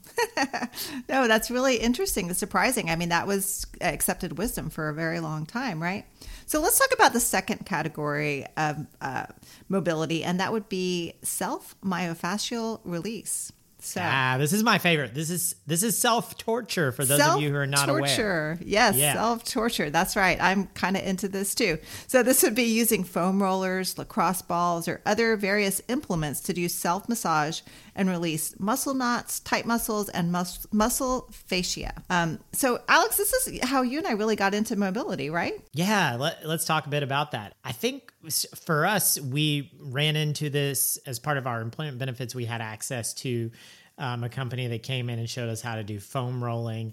no, 1.09 1.27
that's 1.27 1.51
really 1.51 1.77
interesting. 1.77 2.31
It's 2.31 2.39
surprising. 2.39 2.91
I 2.91 2.97
mean, 2.97 3.09
that 3.09 3.27
was 3.27 3.67
accepted 3.81 4.39
wisdom 4.39 4.71
for 4.71 4.89
a 4.89 4.95
very 4.95 5.19
long 5.19 5.47
time, 5.47 5.83
right? 5.83 6.07
So 6.47 6.61
let's 6.61 6.79
talk 6.79 6.93
about 6.93 7.13
the 7.13 7.21
second 7.21 7.67
category 7.67 8.47
of 8.57 8.87
uh, 9.01 9.27
mobility, 9.69 10.25
and 10.25 10.41
that 10.41 10.53
would 10.53 10.69
be 10.69 11.15
self 11.23 11.75
myofascial 11.83 12.81
release. 12.85 13.53
So, 13.85 14.01
ah, 14.03 14.37
this 14.39 14.53
is 14.53 14.63
my 14.63 14.79
favorite. 14.79 15.13
This 15.13 15.29
is 15.29 15.57
this 15.67 15.83
is 15.83 15.99
self 15.99 16.39
torture 16.39 16.93
for 16.93 17.05
those 17.05 17.21
of 17.21 17.41
you 17.41 17.51
who 17.51 17.57
are 17.57 17.67
not 17.67 17.89
aware. 17.89 18.03
Torture, 18.03 18.59
yes, 18.65 18.97
yeah. 18.97 19.15
self 19.15 19.43
torture. 19.45 19.91
That's 19.91 20.15
right. 20.15 20.41
I'm 20.41 20.69
kind 20.69 20.97
of 20.97 21.03
into 21.05 21.27
this 21.27 21.53
too. 21.53 21.79
So 22.07 22.23
this 22.23 22.45
would 22.45 22.55
be 22.55 22.63
using 22.63 23.03
foam 23.03 23.43
rollers, 23.43 23.99
lacrosse 23.99 24.41
balls, 24.41 24.87
or 24.87 25.01
other 25.05 25.37
various 25.37 25.83
implements 25.89 26.41
to 26.43 26.53
do 26.53 26.69
self 26.69 27.09
massage 27.09 27.61
and 27.95 28.09
release 28.09 28.59
muscle 28.59 28.95
knots, 28.95 29.41
tight 29.41 29.67
muscles, 29.67 30.09
and 30.09 30.31
mus- 30.31 30.67
muscle 30.73 31.29
fascia. 31.33 31.93
Um, 32.09 32.39
so 32.53 32.81
Alex, 32.89 33.17
this 33.17 33.33
is 33.33 33.65
how 33.65 33.83
you 33.83 33.99
and 33.99 34.07
I 34.07 34.13
really 34.13 34.37
got 34.37 34.55
into 34.55 34.77
mobility, 34.77 35.29
right? 35.29 35.55
Yeah. 35.73 36.17
Let, 36.19 36.47
let's 36.47 36.65
talk 36.65 36.87
a 36.87 36.89
bit 36.89 37.03
about 37.03 37.33
that. 37.33 37.55
I 37.65 37.73
think 37.73 38.13
for 38.55 38.87
us, 38.87 39.21
we 39.21 39.73
ran 39.81 40.17
into 40.17 40.51
this 40.51 40.99
as 41.07 41.19
part 41.19 41.37
of 41.37 41.47
our 41.47 41.61
employment 41.61 41.99
benefits. 41.99 42.35
We 42.35 42.45
had 42.45 42.61
access 42.61 43.13
to 43.15 43.51
um, 43.99 44.25
a 44.25 44.29
company 44.29 44.67
that 44.69 44.83
came 44.83 45.11
in 45.11 45.19
and 45.19 45.29
showed 45.29 45.49
us 45.49 45.61
how 45.63 45.77
to 45.77 45.85
do 45.85 46.01
foam 46.01 46.43
rolling. 46.43 46.91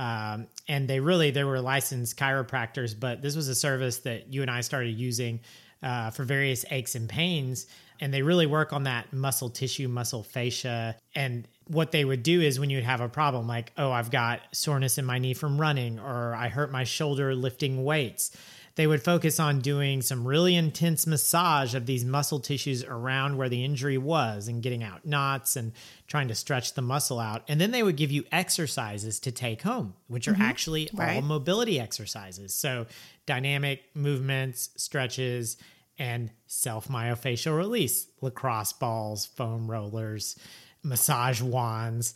Um, 0.00 0.46
and 0.66 0.88
they 0.88 1.00
really 1.00 1.30
they 1.30 1.44
were 1.44 1.60
licensed 1.60 2.16
chiropractors, 2.16 2.98
but 2.98 3.22
this 3.22 3.36
was 3.36 3.48
a 3.48 3.54
service 3.54 3.98
that 3.98 4.32
you 4.32 4.42
and 4.42 4.50
I 4.50 4.62
started 4.62 4.98
using 4.98 5.40
uh, 5.82 6.10
for 6.10 6.24
various 6.24 6.64
aches 6.70 6.94
and 6.94 7.08
pains. 7.08 7.66
And 8.00 8.14
they 8.14 8.22
really 8.22 8.46
work 8.46 8.72
on 8.72 8.84
that 8.84 9.12
muscle 9.12 9.50
tissue, 9.50 9.88
muscle 9.88 10.22
fascia. 10.22 10.96
And 11.14 11.48
what 11.66 11.90
they 11.90 12.04
would 12.04 12.22
do 12.22 12.40
is 12.40 12.60
when 12.60 12.70
you'd 12.70 12.84
have 12.84 13.00
a 13.00 13.08
problem, 13.08 13.48
like, 13.48 13.72
oh, 13.76 13.90
I've 13.90 14.10
got 14.10 14.40
soreness 14.52 14.98
in 14.98 15.04
my 15.04 15.18
knee 15.18 15.34
from 15.34 15.60
running, 15.60 15.98
or 15.98 16.34
I 16.34 16.48
hurt 16.48 16.70
my 16.70 16.84
shoulder 16.84 17.34
lifting 17.34 17.84
weights, 17.84 18.36
they 18.78 18.86
would 18.86 19.02
focus 19.02 19.40
on 19.40 19.58
doing 19.58 20.02
some 20.02 20.24
really 20.24 20.54
intense 20.54 21.04
massage 21.04 21.74
of 21.74 21.84
these 21.84 22.04
muscle 22.04 22.38
tissues 22.38 22.84
around 22.84 23.36
where 23.36 23.48
the 23.48 23.64
injury 23.64 23.98
was 23.98 24.46
and 24.46 24.62
getting 24.62 24.84
out 24.84 25.04
knots 25.04 25.56
and 25.56 25.72
trying 26.06 26.28
to 26.28 26.34
stretch 26.36 26.74
the 26.74 26.80
muscle 26.80 27.18
out. 27.18 27.42
And 27.48 27.60
then 27.60 27.72
they 27.72 27.82
would 27.82 27.96
give 27.96 28.12
you 28.12 28.22
exercises 28.30 29.18
to 29.18 29.32
take 29.32 29.62
home, 29.62 29.94
which 30.06 30.28
are 30.28 30.32
mm-hmm. 30.34 30.42
actually 30.42 30.88
all 30.96 31.22
mobility 31.22 31.80
exercises. 31.80 32.54
So 32.54 32.86
dynamic 33.26 33.82
movements, 33.94 34.70
stretches, 34.76 35.56
and 35.98 36.30
self 36.46 36.86
myofascial 36.86 37.58
release, 37.58 38.06
lacrosse 38.20 38.74
balls, 38.74 39.26
foam 39.26 39.68
rollers, 39.68 40.38
massage 40.84 41.42
wands. 41.42 42.14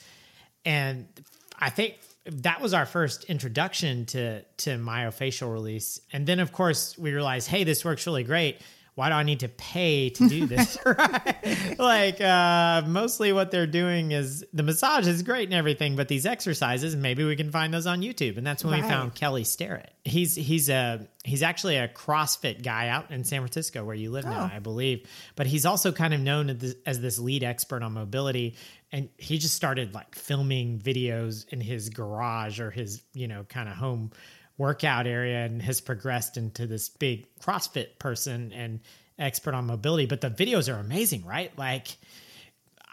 And 0.65 1.09
I 1.59 1.71
think 1.71 1.97
that 2.25 2.61
was 2.61 2.73
our 2.73 2.87
first 2.87 3.25
introduction 3.25 4.07
to 4.07 4.43
to 4.43 4.71
myofascial 4.71 5.53
release. 5.53 6.01
And 6.13 6.27
then 6.27 6.41
of 6.41 6.53
course 6.53 6.97
we 6.97 7.13
realized, 7.13 7.49
hey, 7.49 7.65
this 7.65 7.85
works 7.85 8.07
really 8.07 8.25
great. 8.25 8.61
Why 8.95 9.09
do 9.09 9.15
I 9.15 9.23
need 9.23 9.41
to 9.41 9.49
pay 9.49 10.11
to 10.11 10.29
do 10.29 10.47
this? 10.47 10.77
right? 10.85 11.37
Like 11.79 12.21
uh, 12.21 12.83
mostly 12.87 13.33
what 13.33 13.51
they're 13.51 13.67
doing 13.67 14.13
is 14.13 14.45
the 14.53 14.63
massage 14.63 15.07
is 15.09 15.23
great 15.23 15.45
and 15.49 15.55
everything, 15.55 15.97
but 15.97 16.09
these 16.09 16.27
exercises, 16.27 16.95
maybe 16.95 17.25
we 17.25 17.35
can 17.35 17.51
find 17.51 17.73
those 17.73 17.87
on 17.87 18.03
YouTube. 18.03 18.37
And 18.37 18.47
that's 18.47 18.65
when 18.65 18.75
we 18.75 18.87
found 18.87 19.15
Kelly 19.15 19.45
Starrett. 19.45 19.91
He's 20.05 20.35
he's 20.37 20.69
a 20.69 21.09
he's 21.25 21.43
actually 21.43 21.77
a 21.77 21.89
CrossFit 21.89 22.63
guy 22.63 22.89
out 22.89 23.11
in 23.11 23.25
San 23.25 23.41
Francisco 23.41 23.85
where 23.85 23.95
you 23.97 24.11
live 24.11 24.25
now, 24.25 24.49
Oh. 24.53 24.55
I 24.57 24.59
believe. 24.59 25.09
But 25.37 25.47
he's 25.47 25.65
also 25.67 25.91
kind 25.93 26.13
of 26.15 26.21
known 26.21 26.51
as 26.51 26.59
this, 26.59 26.75
as 26.87 27.01
this 27.01 27.19
lead 27.19 27.43
expert 27.45 27.83
on 27.83 27.93
mobility. 27.95 28.57
And 28.93 29.09
he 29.17 29.39
just 29.39 29.55
started 29.55 29.95
like 29.95 30.15
filming 30.15 30.79
videos 30.79 31.49
in 31.49 31.61
his 31.61 31.89
garage 31.89 32.61
or 32.61 32.71
his, 32.71 33.03
you 33.15 33.27
know, 33.27 33.45
kind 33.49 33.69
of 33.69 33.75
home 33.77 34.13
workout 34.59 35.07
area 35.07 35.45
and 35.45 35.63
has 35.63 35.81
progressed 35.81 36.37
into 36.37 36.67
this 36.67 36.89
big 36.89 37.27
CrossFit 37.41 37.99
person 37.99 38.53
and 38.53 38.81
expert 39.19 39.55
on 39.55 39.67
mobility. 39.67 40.07
But 40.07 40.21
the 40.21 40.31
videos 40.31 40.73
are 40.73 40.79
amazing, 40.79 41.25
right? 41.25 41.57
Like 41.59 41.89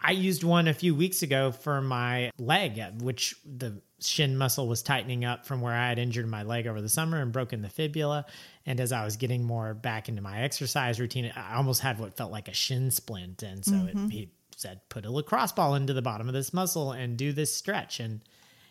I 0.02 0.12
used 0.12 0.44
one 0.44 0.68
a 0.68 0.74
few 0.74 0.96
weeks 0.96 1.22
ago 1.22 1.52
for 1.52 1.82
my 1.82 2.32
leg, 2.38 2.82
which 3.02 3.36
the 3.46 3.82
shin 4.00 4.38
muscle 4.38 4.68
was 4.68 4.82
tightening 4.82 5.26
up 5.26 5.46
from 5.46 5.60
where 5.60 5.74
I 5.74 5.90
had 5.90 6.00
injured 6.00 6.28
my 6.28 6.44
leg 6.44 6.68
over 6.68 6.82
the 6.82 6.90
summer 6.90 7.22
and 7.22 7.34
broken 7.34 7.62
the 7.62 7.70
fibula. 7.70 8.26
And 8.66 8.80
as 8.80 8.92
I 8.92 9.04
was 9.04 9.18
getting 9.18 9.44
more 9.44 9.74
back 9.74 10.08
into 10.08 10.22
my 10.22 10.42
exercise 10.42 11.00
routine, 11.00 11.32
I 11.36 11.56
almost 11.56 11.82
had 11.82 12.00
what 12.00 12.16
felt 12.16 12.32
like 12.32 12.48
a 12.48 12.54
shin 12.54 12.92
splint. 12.92 13.44
And 13.44 13.66
so 13.66 13.74
it, 13.74 13.96
mm-hmm. 13.96 14.08
he 14.08 14.32
said, 14.56 14.82
put 14.90 15.06
a 15.06 15.12
lacrosse 15.12 15.52
ball 15.52 15.76
into 15.76 15.94
the 15.94 16.02
bottom 16.02 16.28
of 16.28 16.34
this 16.34 16.54
muscle 16.54 16.94
and 16.94 17.18
do 17.18 17.34
this 17.34 17.54
stretch. 17.54 18.00
And 18.00 18.22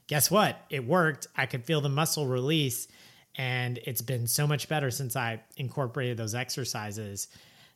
guess 0.08 0.30
what? 0.30 0.60
It 0.70 0.84
worked. 0.84 1.28
I 1.36 1.46
could 1.46 1.64
feel 1.64 1.80
the 1.80 1.88
muscle 1.88 2.26
release. 2.26 2.88
And 3.36 3.78
it's 3.86 4.02
been 4.02 4.26
so 4.26 4.48
much 4.48 4.68
better 4.68 4.90
since 4.90 5.14
I 5.14 5.40
incorporated 5.56 6.16
those 6.16 6.34
exercises. 6.34 7.28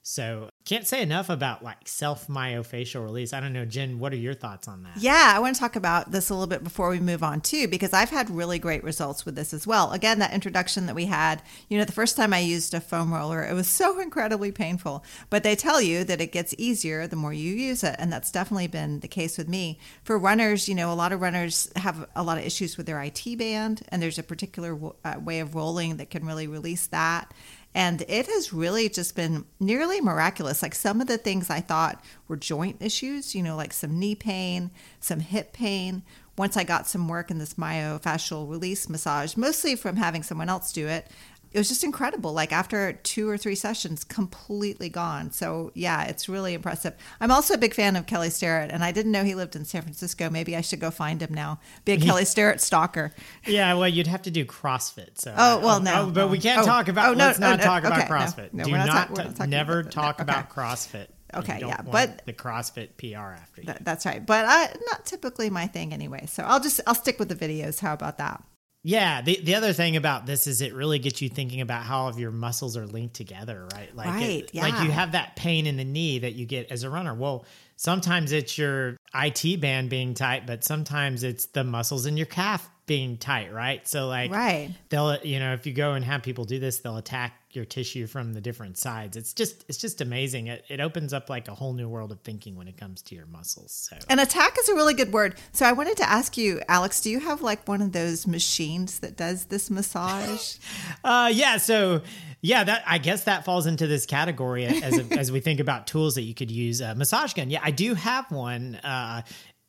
So 0.02 0.50
can't 0.64 0.86
say 0.86 1.02
enough 1.02 1.28
about 1.28 1.64
like 1.64 1.88
self 1.88 2.28
myofascial 2.28 3.02
release. 3.02 3.32
I 3.32 3.40
don't 3.40 3.52
know, 3.52 3.64
Jen, 3.64 3.98
what 3.98 4.12
are 4.12 4.16
your 4.16 4.34
thoughts 4.34 4.68
on 4.68 4.84
that? 4.84 4.96
Yeah, 4.96 5.32
I 5.34 5.40
want 5.40 5.56
to 5.56 5.60
talk 5.60 5.76
about 5.76 6.12
this 6.12 6.30
a 6.30 6.34
little 6.34 6.46
bit 6.46 6.62
before 6.62 6.88
we 6.90 7.00
move 7.00 7.22
on 7.22 7.40
too, 7.40 7.66
because 7.68 7.92
I've 7.92 8.10
had 8.10 8.30
really 8.30 8.58
great 8.58 8.84
results 8.84 9.24
with 9.24 9.34
this 9.34 9.52
as 9.52 9.66
well. 9.66 9.92
Again, 9.92 10.20
that 10.20 10.32
introduction 10.32 10.86
that 10.86 10.94
we 10.94 11.06
had, 11.06 11.42
you 11.68 11.78
know, 11.78 11.84
the 11.84 11.92
first 11.92 12.16
time 12.16 12.32
I 12.32 12.38
used 12.38 12.74
a 12.74 12.80
foam 12.80 13.12
roller, 13.12 13.42
it 13.42 13.54
was 13.54 13.66
so 13.82 13.98
incredibly 14.00 14.52
painful. 14.52 15.04
But 15.30 15.42
they 15.42 15.56
tell 15.56 15.80
you 15.80 16.04
that 16.04 16.20
it 16.20 16.32
gets 16.32 16.54
easier 16.58 17.06
the 17.06 17.16
more 17.16 17.32
you 17.32 17.54
use 17.54 17.82
it. 17.82 17.96
And 17.98 18.12
that's 18.12 18.30
definitely 18.30 18.68
been 18.68 19.00
the 19.00 19.08
case 19.08 19.38
with 19.38 19.48
me. 19.48 19.78
For 20.04 20.16
runners, 20.16 20.68
you 20.68 20.74
know, 20.74 20.92
a 20.92 20.94
lot 20.94 21.12
of 21.12 21.20
runners 21.20 21.70
have 21.76 22.08
a 22.14 22.22
lot 22.22 22.38
of 22.38 22.44
issues 22.44 22.76
with 22.76 22.86
their 22.86 23.02
IT 23.02 23.38
band, 23.38 23.82
and 23.88 24.00
there's 24.00 24.18
a 24.18 24.22
particular 24.22 24.78
uh, 25.04 25.14
way 25.20 25.40
of 25.40 25.54
rolling 25.54 25.96
that 25.96 26.10
can 26.10 26.24
really 26.24 26.46
release 26.46 26.86
that. 26.88 27.32
And 27.74 28.02
it 28.02 28.26
has 28.26 28.52
really 28.52 28.88
just 28.88 29.16
been 29.16 29.46
nearly 29.58 30.00
miraculous. 30.00 30.62
Like 30.62 30.74
some 30.74 31.00
of 31.00 31.06
the 31.06 31.18
things 31.18 31.48
I 31.48 31.60
thought 31.60 32.04
were 32.28 32.36
joint 32.36 32.76
issues, 32.80 33.34
you 33.34 33.42
know, 33.42 33.56
like 33.56 33.72
some 33.72 33.98
knee 33.98 34.14
pain, 34.14 34.70
some 35.00 35.20
hip 35.20 35.52
pain. 35.52 36.02
Once 36.36 36.56
I 36.56 36.64
got 36.64 36.86
some 36.86 37.08
work 37.08 37.30
in 37.30 37.38
this 37.38 37.54
myofascial 37.54 38.48
release 38.48 38.88
massage, 38.88 39.36
mostly 39.36 39.76
from 39.76 39.96
having 39.96 40.22
someone 40.22 40.48
else 40.48 40.72
do 40.72 40.86
it, 40.86 41.06
it 41.52 41.58
was 41.58 41.68
just 41.68 41.84
incredible. 41.84 42.32
Like 42.32 42.52
after 42.52 42.92
two 42.94 43.28
or 43.28 43.36
three 43.36 43.54
sessions, 43.54 44.04
completely 44.04 44.88
gone. 44.88 45.30
So 45.32 45.70
yeah, 45.74 46.04
it's 46.04 46.28
really 46.28 46.54
impressive. 46.54 46.94
I'm 47.20 47.30
also 47.30 47.54
a 47.54 47.58
big 47.58 47.74
fan 47.74 47.94
of 47.96 48.06
Kelly 48.06 48.30
Starrett, 48.30 48.70
and 48.70 48.82
I 48.82 48.90
didn't 48.92 49.12
know 49.12 49.22
he 49.24 49.34
lived 49.34 49.54
in 49.56 49.64
San 49.64 49.82
Francisco. 49.82 50.30
Maybe 50.30 50.56
I 50.56 50.60
should 50.62 50.80
go 50.80 50.90
find 50.90 51.20
him 51.20 51.34
now. 51.34 51.60
Be 51.84 51.92
a 51.92 51.98
Kelly 51.98 52.24
Starrett 52.24 52.60
stalker. 52.60 53.12
Yeah, 53.46 53.74
well, 53.74 53.88
you'd 53.88 54.06
have 54.06 54.22
to 54.22 54.30
do 54.30 54.44
CrossFit. 54.44 55.20
So 55.20 55.34
Oh, 55.36 55.58
well, 55.60 55.76
oh, 55.76 55.82
no, 55.82 56.06
oh, 56.08 56.10
but 56.10 56.28
we 56.30 56.38
can't 56.38 56.62
Oh, 56.62 56.64
talk 56.64 56.88
about. 56.88 57.10
oh, 57.10 57.12
no, 57.14 57.26
let's 57.26 57.38
not 57.38 57.58
no, 57.58 57.64
talk 57.64 57.84
about 57.84 57.98
okay, 58.00 58.08
no, 58.08 58.14
CrossFit. 58.16 58.52
no, 58.52 58.64
do 58.64 58.70
not 58.72 59.14
not, 59.16 59.38
not 59.38 59.48
never 59.48 59.80
about 59.80 59.92
talk 59.92 60.20
about. 60.20 60.50
CrossFit. 60.50 61.08
Okay, 61.34 61.60
yeah, 61.60 61.80
but- 61.82 62.24
the 62.26 62.32
CrossFit 62.32 62.90
PR 62.98 63.32
after 63.34 63.62
you. 63.62 63.66
That, 63.66 63.84
that's 63.84 64.04
right. 64.04 64.24
But 64.24 64.44
I, 64.46 64.74
not 64.90 65.06
typically 65.06 65.48
my 65.48 65.66
thing 65.66 65.92
anyway. 65.94 66.26
So 66.26 66.42
I'll 66.42 66.60
just 66.60 66.80
I'll 66.86 66.94
stick 66.94 67.18
with 67.18 67.28
the 67.30 67.34
videos. 67.34 67.80
How 67.80 67.94
about 67.94 68.18
that? 68.18 68.42
Yeah, 68.84 69.22
the 69.22 69.40
the 69.40 69.54
other 69.54 69.72
thing 69.72 69.96
about 69.96 70.26
this 70.26 70.48
is 70.48 70.60
it 70.60 70.74
really 70.74 70.98
gets 70.98 71.22
you 71.22 71.28
thinking 71.28 71.60
about 71.60 71.84
how 71.84 72.00
all 72.00 72.08
of 72.08 72.18
your 72.18 72.32
muscles 72.32 72.76
are 72.76 72.86
linked 72.86 73.14
together, 73.14 73.64
right? 73.72 73.94
Like 73.94 74.06
Right, 74.08 74.44
it, 74.44 74.54
like 74.56 74.80
you 74.80 74.90
have 74.90 75.12
that 75.12 75.36
pain 75.36 75.66
in 75.68 75.76
the 75.76 75.84
knee 75.84 76.18
that 76.18 76.34
you 76.34 76.46
get 76.46 76.70
as 76.72 76.82
a 76.82 76.90
runner. 76.90 77.14
Well, 77.14 77.44
sometimes 77.76 78.32
it's 78.32 78.58
your 78.58 78.96
IT 79.14 79.60
band 79.60 79.88
being 79.88 80.14
tight, 80.14 80.46
but 80.48 80.64
sometimes 80.64 81.22
it's 81.22 81.46
the 81.46 81.62
muscles 81.62 82.06
in 82.06 82.16
your 82.16 82.26
calf 82.26 82.68
being 82.86 83.18
tight, 83.18 83.52
right? 83.52 83.86
So 83.86 84.08
like 84.08 84.32
Right. 84.32 84.74
they'll 84.88 85.16
you 85.22 85.38
know, 85.38 85.52
if 85.54 85.64
you 85.64 85.72
go 85.72 85.92
and 85.92 86.04
have 86.04 86.24
people 86.24 86.44
do 86.44 86.58
this, 86.58 86.80
they'll 86.80 86.96
attack 86.96 87.34
your 87.54 87.64
tissue 87.64 88.06
from 88.06 88.32
the 88.32 88.40
different 88.40 88.78
sides. 88.78 89.16
It's 89.16 89.32
just 89.32 89.64
it's 89.68 89.78
just 89.78 90.00
amazing. 90.00 90.46
It 90.46 90.64
it 90.68 90.80
opens 90.80 91.12
up 91.12 91.28
like 91.28 91.48
a 91.48 91.54
whole 91.54 91.72
new 91.72 91.88
world 91.88 92.12
of 92.12 92.20
thinking 92.20 92.56
when 92.56 92.68
it 92.68 92.76
comes 92.76 93.02
to 93.02 93.14
your 93.14 93.26
muscles. 93.26 93.72
So 93.90 93.96
And 94.08 94.20
attack 94.20 94.56
is 94.58 94.68
a 94.68 94.74
really 94.74 94.94
good 94.94 95.12
word. 95.12 95.36
So 95.52 95.66
I 95.66 95.72
wanted 95.72 95.96
to 95.98 96.08
ask 96.08 96.36
you, 96.36 96.60
Alex, 96.68 97.00
do 97.00 97.10
you 97.10 97.20
have 97.20 97.42
like 97.42 97.68
one 97.68 97.82
of 97.82 97.92
those 97.92 98.26
machines 98.26 99.00
that 99.00 99.16
does 99.16 99.46
this 99.46 99.70
massage? 99.70 100.56
Uh, 101.04 101.30
yeah. 101.32 101.56
So, 101.56 102.02
yeah, 102.40 102.64
that 102.64 102.84
I 102.86 102.98
guess 102.98 103.24
that 103.24 103.44
falls 103.44 103.66
into 103.66 103.86
this 103.86 104.06
category 104.06 104.66
as 104.66 104.98
as 105.10 105.32
we 105.32 105.40
think 105.40 105.60
about 105.60 105.86
tools 105.86 106.14
that 106.14 106.22
you 106.22 106.34
could 106.34 106.50
use. 106.50 106.80
A 106.80 106.94
massage 106.94 107.32
gun. 107.34 107.50
Yeah, 107.50 107.60
I 107.62 107.70
do 107.70 107.94
have 107.94 108.30
one. 108.30 108.76
Uh, 108.76 109.22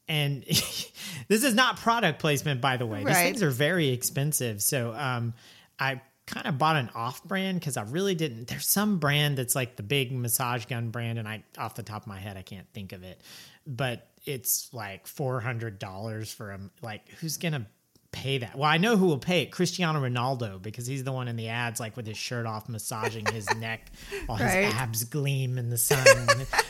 and 0.07 0.43
this 1.27 1.43
is 1.43 1.53
not 1.55 1.77
product 1.77 2.19
placement, 2.19 2.61
by 2.61 2.77
the 2.77 2.85
way. 2.85 3.03
These 3.03 3.15
things 3.15 3.43
are 3.43 3.49
very 3.49 3.89
expensive. 3.89 4.61
So, 4.61 4.93
um, 4.93 5.33
I 5.79 6.01
kind 6.25 6.47
of 6.47 6.57
bought 6.57 6.75
an 6.75 6.89
off 6.95 7.23
brand 7.23 7.59
because 7.59 7.77
I 7.77 7.83
really 7.83 8.15
didn't. 8.15 8.47
There's 8.47 8.69
some 8.69 8.99
brand 8.99 9.37
that's 9.37 9.55
like 9.55 9.75
the 9.75 9.83
big 9.83 10.11
massage 10.11 10.65
gun 10.65 10.89
brand, 10.89 11.19
and 11.19 11.27
I, 11.27 11.43
off 11.57 11.75
the 11.75 11.83
top 11.83 12.03
of 12.03 12.07
my 12.07 12.19
head, 12.19 12.37
I 12.37 12.41
can't 12.41 12.67
think 12.73 12.91
of 12.91 13.03
it, 13.03 13.21
but 13.67 14.07
it's 14.25 14.69
like 14.73 15.07
four 15.07 15.39
hundred 15.39 15.79
dollars 15.79 16.31
for 16.31 16.51
a 16.51 16.59
like. 16.81 17.07
Who's 17.19 17.37
gonna 17.37 17.67
pay 18.13 18.37
that? 18.37 18.55
Well, 18.57 18.69
I 18.69 18.77
know 18.77 18.95
who 18.95 19.07
will 19.07 19.17
pay 19.17 19.41
it. 19.41 19.51
Cristiano 19.51 19.99
Ronaldo 19.99 20.61
because 20.61 20.87
he's 20.87 21.03
the 21.03 21.11
one 21.11 21.27
in 21.27 21.35
the 21.35 21.49
ads, 21.49 21.79
like 21.81 21.97
with 21.97 22.07
his 22.07 22.17
shirt 22.17 22.45
off, 22.45 22.69
massaging 22.69 23.25
his 23.25 23.53
neck 23.57 23.91
while 24.27 24.37
Right. 24.39 24.65
his 24.65 24.73
abs 24.75 25.03
gleam 25.03 25.57
in 25.57 25.69
the 25.69 25.77
sun. 25.77 26.05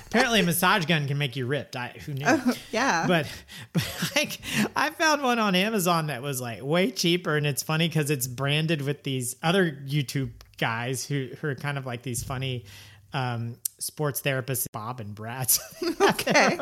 Apparently, 0.07 0.39
a 0.39 0.43
massage 0.43 0.85
gun 0.85 1.07
can 1.07 1.17
make 1.19 1.35
you 1.35 1.45
ripped. 1.45 1.75
I 1.75 1.89
who 2.05 2.13
knew? 2.13 2.25
Oh, 2.27 2.53
yeah. 2.71 3.05
But, 3.07 3.27
but 3.73 4.09
like 4.15 4.39
I 4.75 4.89
found 4.89 5.21
one 5.21 5.38
on 5.39 5.53
Amazon 5.53 6.07
that 6.07 6.21
was 6.23 6.41
like 6.41 6.63
way 6.63 6.89
cheaper, 6.91 7.38
and 7.38 7.45
it's 7.45 7.62
funny 7.62 7.88
because 7.88 8.09
it's 8.09 8.25
branded 8.27 8.81
with 8.81 9.03
these 9.03 9.35
other 9.43 9.69
YouTube 9.85 10.31
guys 10.57 11.05
who 11.05 11.29
who 11.41 11.47
are 11.50 11.55
kind 11.55 11.77
of 11.77 11.85
like 11.85 12.03
these 12.03 12.23
funny 12.23 12.65
um, 13.13 13.58
sports 13.77 14.20
therapist 14.22 14.72
Bob 14.72 15.00
and 15.00 15.13
Brad. 15.15 15.51
Okay. 16.03 16.58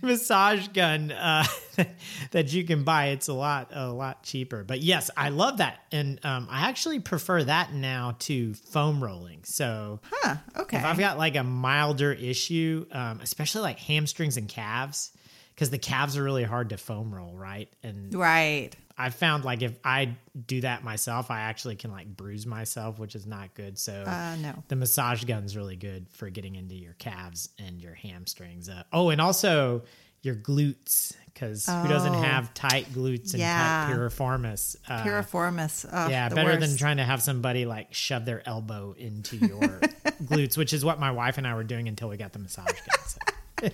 massage 0.00 0.68
gun 0.68 1.10
uh, 1.10 1.44
that 2.30 2.52
you 2.52 2.64
can 2.64 2.84
buy. 2.84 3.08
It's 3.08 3.28
a 3.28 3.34
lot 3.34 3.68
a 3.72 3.88
lot 3.90 4.22
cheaper. 4.22 4.64
But 4.64 4.80
yes, 4.80 5.10
I 5.16 5.28
love 5.28 5.58
that, 5.58 5.80
and 5.92 6.18
um, 6.24 6.48
I 6.50 6.68
actually 6.68 7.00
prefer 7.00 7.44
that 7.44 7.72
now 7.74 8.16
to 8.20 8.54
foam 8.54 9.02
rolling. 9.02 9.40
So 9.44 10.00
huh. 10.10 10.36
Okay. 10.56 10.78
if 10.78 10.84
I've 10.84 10.98
got 10.98 11.18
like 11.18 11.36
a 11.36 11.44
milder 11.44 12.12
issue, 12.12 12.86
um, 12.92 13.20
especially 13.22 13.62
like 13.62 13.78
hamstrings 13.78 14.36
and 14.36 14.48
calves, 14.48 15.10
because 15.54 15.70
the 15.70 15.78
calves 15.78 16.16
are 16.16 16.22
really 16.22 16.44
hard 16.44 16.70
to 16.70 16.76
foam 16.78 17.14
roll, 17.14 17.34
right? 17.36 17.68
And 17.82 18.14
right. 18.14 18.74
I've 18.98 19.14
found 19.14 19.44
like 19.44 19.62
if 19.62 19.78
I 19.84 20.16
do 20.46 20.60
that 20.62 20.82
myself, 20.82 21.30
I 21.30 21.40
actually 21.42 21.76
can 21.76 21.92
like 21.92 22.08
bruise 22.16 22.44
myself, 22.46 22.98
which 22.98 23.14
is 23.14 23.26
not 23.26 23.54
good. 23.54 23.78
So 23.78 24.02
Uh, 24.04 24.36
no. 24.42 24.62
the 24.68 24.76
massage 24.76 25.22
gun's 25.24 25.56
really 25.56 25.76
good 25.76 26.06
for 26.10 26.28
getting 26.30 26.56
into 26.56 26.74
your 26.74 26.94
calves 26.94 27.48
and 27.58 27.80
your 27.80 27.94
hamstrings. 27.94 28.68
Uh, 28.68 28.82
oh, 28.92 29.10
and 29.10 29.20
also 29.20 29.82
your 30.22 30.34
glutes 30.34 31.12
because 31.26 31.64
who 31.66 31.86
doesn't 31.86 32.16
Oh. 32.16 32.20
have 32.22 32.52
tight 32.54 32.86
glutes 32.92 33.30
and 33.34 33.38
Yeah. 33.40 33.86
tight 33.86 33.94
piriformis? 33.94 34.74
Uh, 34.88 35.04
Piriformis. 35.04 35.88
Oh, 35.92 36.08
yeah, 36.08 36.28
better 36.28 36.56
than 36.56 36.76
trying 36.76 36.96
to 36.96 37.04
have 37.04 37.22
somebody 37.22 37.64
like 37.66 37.94
shove 37.94 38.24
their 38.24 38.42
elbow 38.48 38.96
into 38.98 39.36
your 39.36 39.60
glutes, 40.24 40.56
which 40.56 40.72
is 40.72 40.84
what 40.84 40.98
my 40.98 41.12
wife 41.12 41.38
and 41.38 41.46
I 41.46 41.54
were 41.54 41.62
doing 41.62 41.86
until 41.86 42.08
we 42.08 42.16
got 42.16 42.32
the 42.32 42.40
massage 42.40 42.66
gun. 42.66 42.98
So. 43.06 43.18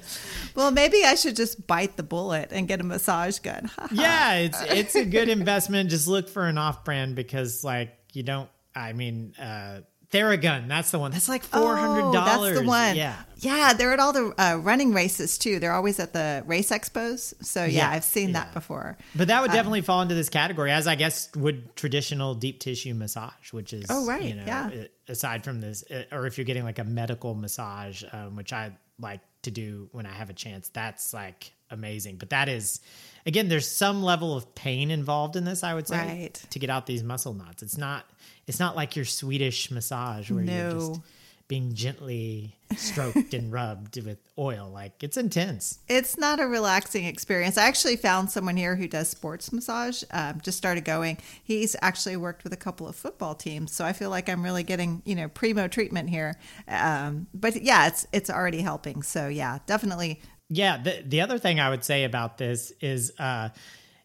Well, 0.55 0.71
maybe 0.71 1.05
I 1.05 1.17
should 1.17 1.35
just 1.35 1.67
bite 1.67 1.97
the 1.97 2.05
bullet 2.05 2.51
and 2.53 2.69
get 2.69 2.81
a 2.81 2.85
massage 2.85 3.41
gun. 3.41 3.71
yeah, 3.91 4.35
it's 4.35 4.63
it's 4.63 4.95
a 4.95 5.05
good 5.05 5.29
investment. 5.29 5.91
Just 5.91 6.07
look 6.07 6.29
for 6.29 6.47
an 6.47 6.59
off 6.59 6.85
brand 6.85 7.17
because 7.17 7.65
like 7.65 7.93
you 8.13 8.23
don't. 8.23 8.49
I 8.77 8.93
mean, 8.93 9.35
uh, 9.37 9.81
Theragun. 10.11 10.69
That's 10.69 10.93
the 10.93 11.01
one. 11.01 11.11
That's 11.11 11.29
like 11.29 11.43
four 11.43 11.77
hundred 11.77 12.13
dollars. 12.13 12.55
that's 12.55 12.61
the 12.61 12.69
one. 12.69 12.95
Yeah. 12.95 13.17
Yeah, 13.39 13.73
they're 13.73 13.93
at 13.93 13.99
all 13.99 14.13
the 14.13 14.33
uh, 14.39 14.57
running 14.59 14.93
races 14.95 15.39
too. 15.39 15.59
They're 15.59 15.73
always 15.73 15.99
at 15.99 16.13
the 16.13 16.45
race 16.47 16.71
expos. 16.71 17.35
So 17.45 17.65
yeah, 17.65 17.71
Yeah, 17.89 17.91
I've 17.91 18.05
seen 18.05 18.29
yeah. 18.29 18.45
that 18.45 18.55
before. 18.55 18.97
But 19.17 19.27
that 19.29 19.43
would 19.43 19.51
definitely 19.51 19.81
fall 19.83 20.03
into 20.03 20.15
this 20.15 20.29
category, 20.29 20.71
as 20.71 20.87
I 20.87 20.95
guess 20.95 21.35
would 21.35 21.75
traditional 21.75 22.35
deep 22.37 22.61
tissue 22.61 22.95
massage, 22.95 23.53
which 23.53 23.73
is 23.73 23.87
Oh, 23.91 24.07
right, 24.07 24.23
you 24.23 24.37
know, 24.37 24.45
yeah. 24.47 24.85
aside 25.09 25.43
from 25.45 25.61
this, 25.61 25.83
uh, 25.91 26.05
or 26.13 26.27
if 26.27 26.39
you're 26.39 26.45
getting 26.45 26.65
like 26.65 26.79
a 26.79 26.85
medical 26.85 27.35
massage, 27.35 28.05
um, 28.13 28.37
which 28.37 28.53
I 28.53 28.71
like 29.01 29.21
to 29.45 29.51
do 29.51 29.89
when 29.93 30.07
I 30.07 30.13
have 30.13 30.31
a 30.31 30.35
chance, 30.35 30.69
that's 30.69 31.15
like 31.15 31.53
amazing. 31.71 32.17
But 32.17 32.31
that 32.31 32.49
is, 32.49 32.81
again, 33.27 33.49
there's 33.49 33.69
some 33.71 34.03
level 34.03 34.37
of 34.37 34.55
pain 34.55 34.91
involved 34.91 35.37
in 35.37 35.45
this. 35.45 35.65
I 35.65 35.75
would 35.75 35.89
say 35.89 35.97
Right. 35.97 36.35
to 36.51 36.59
get 36.59 36.71
out 36.71 36.87
these 36.87 37.03
muscle 37.03 37.35
knots. 37.35 37.63
It's 37.63 37.79
not, 37.79 38.05
it's 38.47 38.61
not 38.61 38.77
like 38.77 38.97
your 38.97 39.05
Swedish 39.05 39.71
massage 39.71 40.31
where 40.31 40.45
you're 40.45 40.73
just 40.73 41.01
being 41.47 41.75
gently 41.75 42.57
stroked 42.77 43.35
and 43.35 43.53
rubbed 43.53 44.03
with 44.05 44.19
oil. 44.39 44.71
Like 44.73 45.03
it's 45.03 45.17
intense. 45.17 45.79
It's 45.89 46.17
not 46.17 46.41
a 46.41 46.47
relaxing 46.47 47.05
experience. 47.05 47.59
I 47.59 47.67
actually 47.67 47.97
found 47.97 48.31
someone 48.31 48.57
here 48.57 48.77
who 48.77 48.89
does 48.89 49.09
sports 49.09 49.53
massage. 49.53 50.03
Um, 50.11 50.41
just 50.43 50.59
started 50.59 50.85
going. 50.85 51.19
He's 51.43 51.77
actually 51.83 52.17
worked 52.17 52.45
with 52.45 52.53
a 52.53 52.57
couple 52.57 52.89
of 52.89 52.97
football 52.97 53.35
teams, 53.35 53.73
so 53.73 53.85
I 53.85 53.93
feel 53.93 54.11
like 54.11 54.29
I'm 54.29 54.43
really 54.43 54.63
getting 54.63 55.03
you 55.05 55.15
know 55.15 55.29
primo 55.29 55.69
treatment 55.69 56.11
here. 56.11 56.37
Um, 56.69 57.27
but 57.35 57.63
yeah, 57.63 57.89
it's 57.89 58.07
it's 58.13 58.31
already 58.31 58.61
helping. 58.61 59.03
So 59.03 59.29
yeah, 59.29 59.59
definitely. 59.67 60.21
Yeah, 60.49 60.79
the 60.83 61.03
the 61.05 61.21
other 61.21 61.39
thing 61.39 61.61
I 61.61 61.71
would 61.71 61.85
say 61.85 62.05
about 62.05 62.39
this 62.39 62.73
is, 62.81 63.13
uh, 63.19 63.51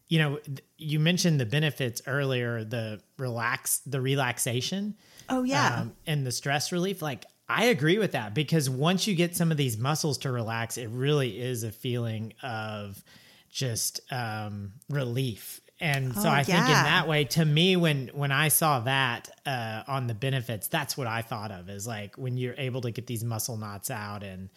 you 0.07 0.19
know, 0.19 0.39
you 0.77 0.99
mentioned 0.99 1.39
the 1.39 1.45
benefits 1.45 2.01
earlier, 2.07 2.63
the 2.63 3.01
relax, 3.17 3.79
the 3.85 4.01
relaxation, 4.01 4.95
Oh 5.29 5.43
yeah, 5.43 5.81
um, 5.81 5.93
and 6.07 6.25
the 6.25 6.31
stress 6.31 6.71
relief. 6.71 7.01
Like 7.01 7.25
I 7.47 7.65
agree 7.65 7.97
with 7.97 8.11
that 8.13 8.33
because 8.33 8.69
once 8.69 9.07
you 9.07 9.15
get 9.15 9.35
some 9.35 9.51
of 9.51 9.57
these 9.57 9.77
muscles 9.77 10.19
to 10.19 10.31
relax, 10.31 10.77
it 10.77 10.87
really 10.89 11.39
is 11.39 11.63
a 11.63 11.71
feeling 11.71 12.33
of 12.43 13.03
just 13.49 14.01
um, 14.11 14.73
relief. 14.89 15.61
And 15.81 16.13
so 16.13 16.27
Oh, 16.27 16.31
I 16.31 16.43
think 16.43 16.57
in 16.59 16.65
that 16.73 17.07
way, 17.07 17.23
to 17.23 17.45
me, 17.45 17.77
when 17.77 18.09
when 18.13 18.31
I 18.31 18.49
saw 18.49 18.81
that 18.81 19.29
uh, 19.45 19.83
on 19.87 20.07
the 20.07 20.13
benefits, 20.13 20.67
that's 20.67 20.97
what 20.97 21.07
I 21.07 21.21
thought 21.21 21.51
of 21.51 21.69
is 21.69 21.87
like 21.87 22.17
when 22.17 22.37
you're 22.37 22.55
able 22.57 22.81
to 22.81 22.91
get 22.91 23.07
these 23.07 23.23
muscle 23.23 23.55
knots 23.55 23.89
out 23.89 24.21
and 24.21 24.49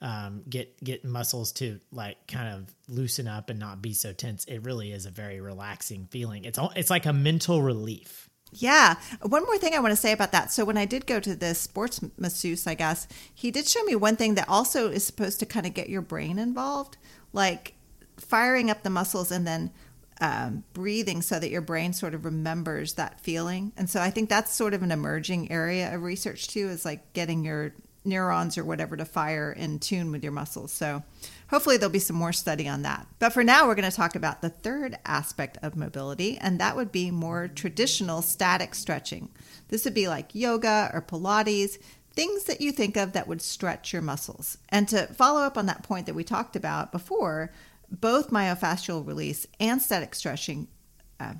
um, 0.00 0.42
get 0.48 0.82
get 0.82 1.04
muscles 1.04 1.50
to 1.54 1.80
like 1.90 2.16
kind 2.28 2.54
of 2.54 2.72
loosen 2.88 3.26
up 3.26 3.50
and 3.50 3.58
not 3.58 3.82
be 3.82 3.92
so 3.92 4.12
tense. 4.12 4.44
It 4.44 4.62
really 4.62 4.92
is 4.92 5.04
a 5.04 5.10
very 5.10 5.40
relaxing 5.40 6.06
feeling. 6.10 6.44
It's 6.44 6.58
all, 6.58 6.72
it's 6.76 6.90
like 6.90 7.06
a 7.06 7.12
mental 7.12 7.60
relief. 7.60 8.27
Yeah. 8.52 8.96
One 9.22 9.44
more 9.44 9.58
thing 9.58 9.74
I 9.74 9.80
want 9.80 9.92
to 9.92 9.96
say 9.96 10.12
about 10.12 10.32
that. 10.32 10.50
So 10.52 10.64
when 10.64 10.78
I 10.78 10.84
did 10.84 11.06
go 11.06 11.20
to 11.20 11.34
this 11.34 11.60
sports 11.60 12.00
masseuse, 12.16 12.66
I 12.66 12.74
guess, 12.74 13.06
he 13.34 13.50
did 13.50 13.68
show 13.68 13.82
me 13.84 13.94
one 13.94 14.16
thing 14.16 14.34
that 14.36 14.48
also 14.48 14.90
is 14.90 15.04
supposed 15.04 15.38
to 15.40 15.46
kind 15.46 15.66
of 15.66 15.74
get 15.74 15.88
your 15.88 16.00
brain 16.00 16.38
involved, 16.38 16.96
like 17.32 17.74
firing 18.16 18.70
up 18.70 18.82
the 18.82 18.90
muscles 18.90 19.30
and 19.30 19.46
then 19.46 19.70
um, 20.20 20.64
breathing 20.72 21.22
so 21.22 21.38
that 21.38 21.50
your 21.50 21.60
brain 21.60 21.92
sort 21.92 22.14
of 22.14 22.24
remembers 22.24 22.94
that 22.94 23.20
feeling. 23.20 23.72
And 23.76 23.88
so 23.88 24.00
I 24.00 24.10
think 24.10 24.28
that's 24.28 24.52
sort 24.52 24.74
of 24.74 24.82
an 24.82 24.90
emerging 24.90 25.52
area 25.52 25.94
of 25.94 26.02
research 26.02 26.48
too, 26.48 26.68
is 26.68 26.84
like 26.84 27.12
getting 27.12 27.44
your 27.44 27.74
neurons 28.04 28.56
or 28.56 28.64
whatever 28.64 28.96
to 28.96 29.04
fire 29.04 29.52
in 29.52 29.78
tune 29.78 30.10
with 30.10 30.22
your 30.22 30.32
muscles. 30.32 30.72
So 30.72 31.04
hopefully 31.48 31.76
there'll 31.76 31.92
be 31.92 31.98
some 31.98 32.16
more 32.16 32.32
study 32.32 32.68
on 32.68 32.82
that. 32.82 33.06
But 33.18 33.32
for 33.32 33.44
now, 33.44 33.66
we're 33.66 33.74
going 33.74 33.90
to 33.90 33.96
talk 33.96 34.14
about 34.14 34.42
the 34.42 34.48
third 34.48 34.98
aspect 35.04 35.58
of 35.62 35.76
mobility, 35.76 36.38
and 36.38 36.58
that 36.60 36.76
would 36.76 36.92
be 36.92 37.10
more 37.10 37.48
traditional 37.48 38.22
static 38.22 38.74
stretching. 38.74 39.30
This 39.68 39.84
would 39.84 39.94
be 39.94 40.08
like 40.08 40.34
yoga 40.34 40.90
or 40.92 41.02
Pilates, 41.02 41.78
things 42.12 42.44
that 42.44 42.60
you 42.60 42.72
think 42.72 42.96
of 42.96 43.12
that 43.12 43.28
would 43.28 43.42
stretch 43.42 43.92
your 43.92 44.02
muscles. 44.02 44.58
And 44.68 44.88
to 44.88 45.06
follow 45.08 45.42
up 45.42 45.56
on 45.56 45.66
that 45.66 45.82
point 45.82 46.06
that 46.06 46.14
we 46.14 46.24
talked 46.24 46.56
about 46.56 46.92
before, 46.92 47.52
both 47.90 48.30
myofascial 48.30 49.06
release 49.06 49.46
and 49.60 49.80
static 49.80 50.14
stretching 50.14 50.68
uh, 51.20 51.34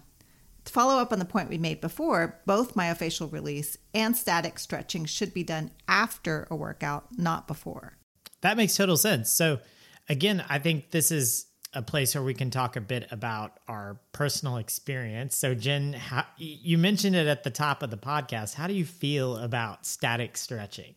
to 0.65 0.73
follow 0.73 1.01
up 1.01 1.13
on 1.13 1.19
the 1.19 1.25
point 1.25 1.49
we 1.49 1.59
made 1.59 1.81
before, 1.81 2.41
both 2.47 2.75
myofascial 2.75 3.33
release 3.33 3.77
and 3.95 4.17
static 4.17 4.59
stretching 4.59 5.05
should 5.05 5.33
be 5.33 5.43
done 5.43 5.71
after 5.89 6.47
a 6.51 6.57
workout, 6.57 7.07
not 7.17 7.49
before. 7.49 7.97
That 8.43 8.57
makes 8.57 8.77
total 8.77 8.97
sense. 8.97 9.31
So, 9.31 9.61
again, 10.09 10.45
I 10.49 10.59
think 10.59 10.91
this 10.91 11.11
is 11.11 11.47
a 11.75 11.83
place 11.83 12.15
where 12.15 12.25
we 12.25 12.35
can 12.35 12.51
talk 12.51 12.77
a 12.77 12.81
bit 12.81 13.07
about 13.11 13.59
our 13.69 13.99
personal 14.13 14.57
experience. 14.57 15.37
So, 15.37 15.55
Jen, 15.55 15.93
how, 15.93 16.25
you 16.37 16.79
mentioned 16.79 17.15
it 17.15 17.27
at 17.27 17.45
the 17.45 17.51
top 17.51 17.83
of 17.83 17.91
the 17.91 17.99
podcast. 17.99 18.55
How 18.55 18.67
do 18.67 18.73
you 18.73 18.87
feel 18.87 19.37
about 19.37 19.85
static 19.85 20.37
stretching? 20.37 20.95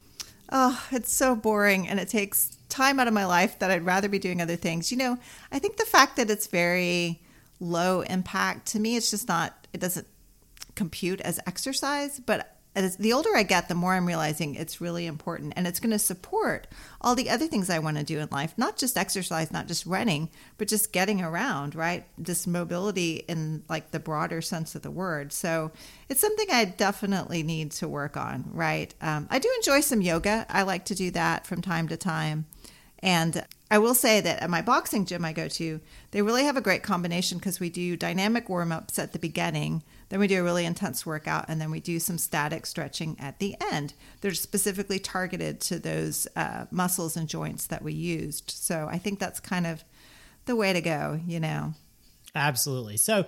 Oh, 0.51 0.81
it's 0.91 1.13
so 1.13 1.35
boring 1.35 1.87
and 1.87 1.99
it 1.99 2.09
takes 2.09 2.57
time 2.69 2.99
out 2.99 3.07
of 3.07 3.13
my 3.13 3.25
life 3.25 3.59
that 3.59 3.71
I'd 3.71 3.85
rather 3.85 4.09
be 4.09 4.19
doing 4.19 4.41
other 4.41 4.55
things. 4.55 4.91
You 4.91 4.97
know, 4.97 5.17
I 5.51 5.59
think 5.59 5.77
the 5.77 5.85
fact 5.85 6.17
that 6.17 6.29
it's 6.29 6.47
very 6.47 7.21
low 7.59 8.01
impact 8.01 8.67
to 8.67 8.79
me, 8.79 8.95
it's 8.95 9.11
just 9.11 9.27
not, 9.27 9.67
it 9.73 9.79
doesn't 9.79 10.07
compute 10.75 11.21
as 11.21 11.39
exercise. 11.45 12.19
But 12.19 12.50
as 12.73 12.95
the 12.95 13.11
older 13.11 13.35
I 13.35 13.43
get, 13.43 13.67
the 13.67 13.75
more 13.75 13.93
I'm 13.93 14.05
realizing 14.05 14.55
it's 14.55 14.79
really 14.79 15.05
important 15.05 15.53
and 15.55 15.67
it's 15.67 15.79
going 15.79 15.91
to 15.91 15.99
support 15.99 16.67
all 17.01 17.15
the 17.15 17.29
other 17.29 17.47
things 17.47 17.69
I 17.69 17.79
want 17.79 17.97
to 17.97 18.03
do 18.03 18.19
in 18.19 18.29
life, 18.31 18.53
not 18.57 18.77
just 18.77 18.97
exercise, 18.97 19.51
not 19.51 19.67
just 19.67 19.85
running, 19.85 20.29
but 20.57 20.69
just 20.69 20.93
getting 20.93 21.21
around, 21.21 21.75
right? 21.75 22.05
This 22.17 22.47
mobility 22.47 23.25
in 23.27 23.63
like 23.67 23.91
the 23.91 23.99
broader 23.99 24.41
sense 24.41 24.73
of 24.73 24.83
the 24.83 24.91
word. 24.91 25.33
So 25.33 25.71
it's 26.07 26.21
something 26.21 26.47
I 26.49 26.63
definitely 26.65 27.43
need 27.43 27.71
to 27.73 27.89
work 27.89 28.15
on, 28.15 28.49
right? 28.53 28.93
Um, 29.01 29.27
I 29.29 29.39
do 29.39 29.51
enjoy 29.57 29.81
some 29.81 30.01
yoga. 30.01 30.45
I 30.49 30.61
like 30.61 30.85
to 30.85 30.95
do 30.95 31.11
that 31.11 31.45
from 31.45 31.61
time 31.61 31.89
to 31.89 31.97
time. 31.97 32.45
And 32.99 33.45
I 33.69 33.79
will 33.79 33.95
say 33.95 34.21
that 34.21 34.43
at 34.43 34.49
my 34.49 34.61
boxing 34.61 35.05
gym 35.05 35.25
I 35.25 35.33
go 35.33 35.47
to, 35.47 35.81
they 36.11 36.21
really 36.21 36.43
have 36.43 36.57
a 36.57 36.61
great 36.61 36.83
combination 36.83 37.37
because 37.37 37.59
we 37.59 37.69
do 37.69 37.97
dynamic 37.97 38.47
warm 38.47 38.71
ups 38.71 38.99
at 38.99 39.11
the 39.11 39.19
beginning, 39.19 39.81
then 40.11 40.19
we 40.19 40.27
do 40.27 40.41
a 40.41 40.43
really 40.43 40.65
intense 40.65 41.05
workout, 41.05 41.45
and 41.47 41.59
then 41.61 41.71
we 41.71 41.79
do 41.79 41.97
some 41.97 42.17
static 42.17 42.65
stretching 42.65 43.15
at 43.17 43.39
the 43.39 43.55
end. 43.71 43.93
They're 44.19 44.33
specifically 44.33 44.99
targeted 44.99 45.61
to 45.61 45.79
those 45.79 46.27
uh, 46.35 46.65
muscles 46.69 47.15
and 47.15 47.29
joints 47.29 47.67
that 47.67 47.81
we 47.81 47.93
used. 47.93 48.51
So 48.51 48.89
I 48.91 48.97
think 48.97 49.19
that's 49.19 49.39
kind 49.39 49.65
of 49.65 49.85
the 50.45 50.55
way 50.57 50.73
to 50.73 50.81
go, 50.81 51.19
you 51.25 51.39
know. 51.39 51.73
Absolutely. 52.35 52.97
So, 52.97 53.25